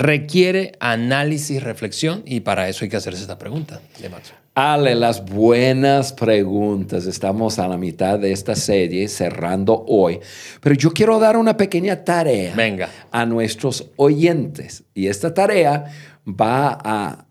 requiere 0.00 0.72
análisis, 0.80 1.62
reflexión, 1.62 2.22
y 2.24 2.40
para 2.40 2.68
eso 2.68 2.84
hay 2.84 2.88
que 2.88 2.96
hacerse 2.96 3.20
esta 3.20 3.38
pregunta 3.38 3.80
de 4.00 4.08
Maxwell. 4.08 4.40
Ale, 4.54 4.94
las 4.94 5.24
buenas 5.24 6.12
preguntas. 6.12 7.06
Estamos 7.06 7.58
a 7.58 7.68
la 7.68 7.76
mitad 7.76 8.18
de 8.18 8.32
esta 8.32 8.56
serie, 8.56 9.08
cerrando 9.08 9.84
hoy. 9.86 10.18
Pero 10.60 10.74
yo 10.74 10.92
quiero 10.92 11.18
dar 11.18 11.36
una 11.36 11.56
pequeña 11.56 12.02
tarea 12.02 12.54
Venga. 12.56 12.88
a 13.12 13.26
nuestros 13.26 13.90
oyentes. 13.96 14.82
Y 14.92 15.06
esta 15.06 15.32
tarea 15.32 15.84
va 16.26 16.78
a, 16.82 17.26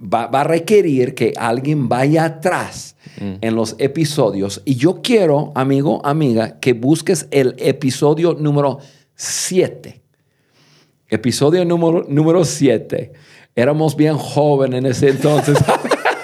va, 0.00 0.26
va 0.26 0.40
a 0.42 0.44
requerir 0.44 1.14
que 1.14 1.32
alguien 1.36 1.88
vaya 1.88 2.24
atrás 2.24 2.96
en 3.18 3.54
los 3.54 3.74
episodios. 3.78 4.62
Y 4.64 4.76
yo 4.76 5.00
quiero, 5.02 5.52
amigo, 5.54 6.04
amiga, 6.04 6.60
que 6.60 6.72
busques 6.74 7.28
el 7.30 7.54
episodio 7.58 8.34
número 8.34 8.78
7. 9.14 10.02
Episodio 11.10 11.64
número, 11.64 12.04
número 12.06 12.44
7. 12.44 13.12
Éramos 13.56 13.96
bien 13.96 14.18
jóvenes 14.18 14.78
en 14.80 14.86
ese 14.86 15.08
entonces. 15.08 15.56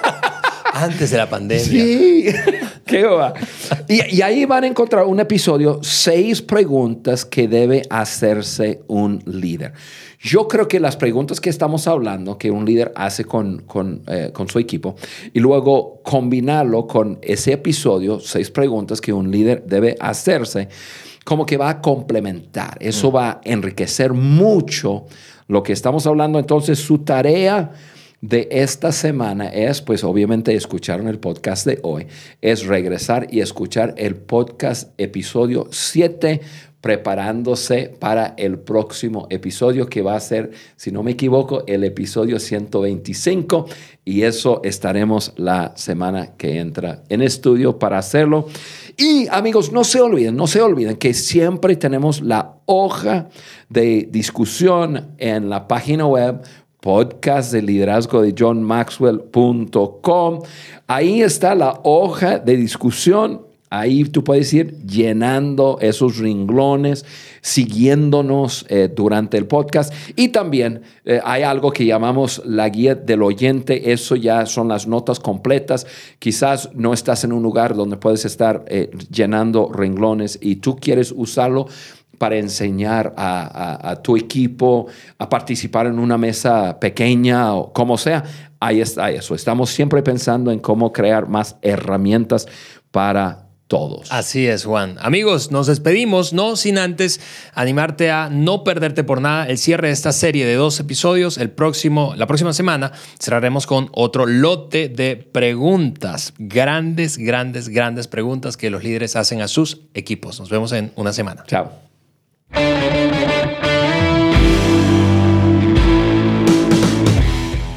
Antes 0.74 1.10
de 1.10 1.16
la 1.16 1.30
pandemia. 1.30 1.64
Sí, 1.64 2.26
qué 2.84 3.04
va. 3.04 3.32
Y, 3.88 4.16
y, 4.16 4.20
ahí 4.20 4.44
van 4.44 4.64
a 4.64 4.66
encontrar 4.66 5.06
un 5.06 5.20
episodio, 5.20 5.78
seis 5.82 6.42
preguntas 6.42 7.24
que 7.24 7.48
debe 7.48 7.82
hacerse 7.88 8.82
un 8.88 9.22
líder. 9.24 9.72
Yo 10.20 10.48
creo 10.48 10.68
que 10.68 10.80
las 10.80 10.96
preguntas 10.96 11.40
que 11.40 11.48
estamos 11.48 11.86
hablando, 11.86 12.36
que 12.36 12.50
un 12.50 12.64
líder 12.64 12.92
hace 12.94 13.24
con, 13.24 13.60
con, 13.60 14.02
eh, 14.06 14.30
con 14.32 14.48
su 14.48 14.58
equipo, 14.58 14.96
y 15.32 15.40
luego 15.40 16.00
combinarlo 16.02 16.86
con 16.86 17.18
ese 17.22 17.52
episodio, 17.52 18.20
seis 18.20 18.50
preguntas 18.50 19.00
que 19.00 19.12
un 19.12 19.30
líder 19.30 19.64
debe 19.66 19.96
hacerse, 20.00 20.68
como 21.24 21.46
que 21.46 21.56
va 21.56 21.70
a 21.70 21.80
complementar. 21.80 22.76
Eso 22.80 23.10
va 23.10 23.30
a 23.30 23.40
enriquecer 23.44 24.12
mucho 24.12 25.06
lo 25.48 25.62
que 25.62 25.72
estamos 25.72 26.06
hablando. 26.06 26.38
Entonces, 26.38 26.78
su 26.78 26.98
tarea 26.98 27.72
de 28.20 28.48
esta 28.50 28.90
semana 28.90 29.48
es, 29.48 29.82
pues 29.82 30.02
obviamente 30.02 30.54
escucharon 30.54 31.08
el 31.08 31.18
podcast 31.18 31.66
de 31.66 31.78
hoy, 31.82 32.06
es 32.40 32.64
regresar 32.64 33.26
y 33.30 33.40
escuchar 33.40 33.94
el 33.98 34.16
podcast 34.16 34.98
episodio 34.98 35.68
7 35.70 36.40
preparándose 36.84 37.96
para 37.98 38.34
el 38.36 38.58
próximo 38.58 39.26
episodio 39.30 39.86
que 39.86 40.02
va 40.02 40.16
a 40.16 40.20
ser, 40.20 40.50
si 40.76 40.92
no 40.92 41.02
me 41.02 41.12
equivoco, 41.12 41.64
el 41.66 41.82
episodio 41.82 42.38
125 42.38 43.64
y 44.04 44.20
eso 44.20 44.60
estaremos 44.64 45.32
la 45.36 45.72
semana 45.76 46.34
que 46.36 46.58
entra 46.58 47.02
en 47.08 47.22
estudio 47.22 47.78
para 47.78 47.96
hacerlo. 47.96 48.48
Y 48.98 49.28
amigos, 49.28 49.72
no 49.72 49.82
se 49.82 50.02
olviden, 50.02 50.36
no 50.36 50.46
se 50.46 50.60
olviden 50.60 50.96
que 50.96 51.14
siempre 51.14 51.74
tenemos 51.76 52.20
la 52.20 52.56
hoja 52.66 53.30
de 53.70 54.06
discusión 54.12 55.14
en 55.16 55.48
la 55.48 55.66
página 55.66 56.06
web 56.06 56.42
podcast 56.82 57.50
de 57.50 57.62
liderazgo 57.62 58.20
de 58.20 58.34
johnmaxwell.com. 58.38 60.42
Ahí 60.86 61.22
está 61.22 61.54
la 61.54 61.80
hoja 61.82 62.40
de 62.40 62.58
discusión 62.58 63.53
Ahí 63.74 64.04
tú 64.04 64.22
puedes 64.22 64.52
ir 64.54 64.78
llenando 64.86 65.78
esos 65.80 66.18
ringlones, 66.18 67.04
siguiéndonos 67.40 68.64
eh, 68.68 68.88
durante 68.94 69.36
el 69.36 69.46
podcast. 69.46 69.92
Y 70.14 70.28
también 70.28 70.82
eh, 71.04 71.20
hay 71.24 71.42
algo 71.42 71.72
que 71.72 71.84
llamamos 71.84 72.40
la 72.44 72.68
guía 72.68 72.94
del 72.94 73.24
oyente. 73.24 73.90
Eso 73.90 74.14
ya 74.14 74.46
son 74.46 74.68
las 74.68 74.86
notas 74.86 75.18
completas. 75.18 75.88
Quizás 76.20 76.70
no 76.72 76.92
estás 76.92 77.24
en 77.24 77.32
un 77.32 77.42
lugar 77.42 77.74
donde 77.74 77.96
puedes 77.96 78.24
estar 78.24 78.64
eh, 78.68 78.92
llenando 79.10 79.68
renglones 79.72 80.38
y 80.40 80.56
tú 80.56 80.76
quieres 80.76 81.10
usarlo 81.10 81.66
para 82.16 82.36
enseñar 82.36 83.12
a, 83.16 83.98
tu 84.04 84.16
equipo 84.16 84.86
a 85.18 85.28
participar 85.28 85.88
en 85.88 85.98
una 85.98 86.16
mesa 86.16 86.78
pequeña 86.78 87.52
o 87.54 87.72
como 87.72 87.98
sea. 87.98 88.22
Ahí 88.60 88.80
está 88.80 89.10
eso. 89.10 89.34
Estamos 89.34 89.70
siempre 89.70 90.00
pensando 90.00 90.52
en 90.52 90.60
cómo 90.60 90.92
crear 90.92 91.28
más 91.28 91.56
herramientas 91.60 92.46
para 92.92 93.43
todos. 93.66 94.12
Así 94.12 94.46
es, 94.46 94.64
Juan. 94.64 94.96
Amigos, 95.00 95.50
nos 95.50 95.66
despedimos, 95.66 96.32
no 96.32 96.56
sin 96.56 96.78
antes 96.78 97.20
animarte 97.54 98.10
a 98.10 98.28
no 98.30 98.62
perderte 98.64 99.04
por 99.04 99.20
nada 99.20 99.48
el 99.48 99.58
cierre 99.58 99.88
de 99.88 99.94
esta 99.94 100.12
serie 100.12 100.46
de 100.46 100.54
dos 100.54 100.78
episodios. 100.80 101.38
El 101.38 101.50
próximo, 101.50 102.14
la 102.16 102.26
próxima 102.26 102.52
semana 102.52 102.92
cerraremos 103.18 103.66
con 103.66 103.88
otro 103.92 104.26
lote 104.26 104.88
de 104.88 105.16
preguntas, 105.16 106.34
grandes, 106.38 107.18
grandes, 107.18 107.68
grandes 107.68 108.08
preguntas 108.08 108.56
que 108.56 108.70
los 108.70 108.84
líderes 108.84 109.16
hacen 109.16 109.40
a 109.40 109.48
sus 109.48 109.80
equipos. 109.94 110.38
Nos 110.40 110.50
vemos 110.50 110.72
en 110.72 110.92
una 110.96 111.12
semana. 111.12 111.44
Chao. 111.46 111.72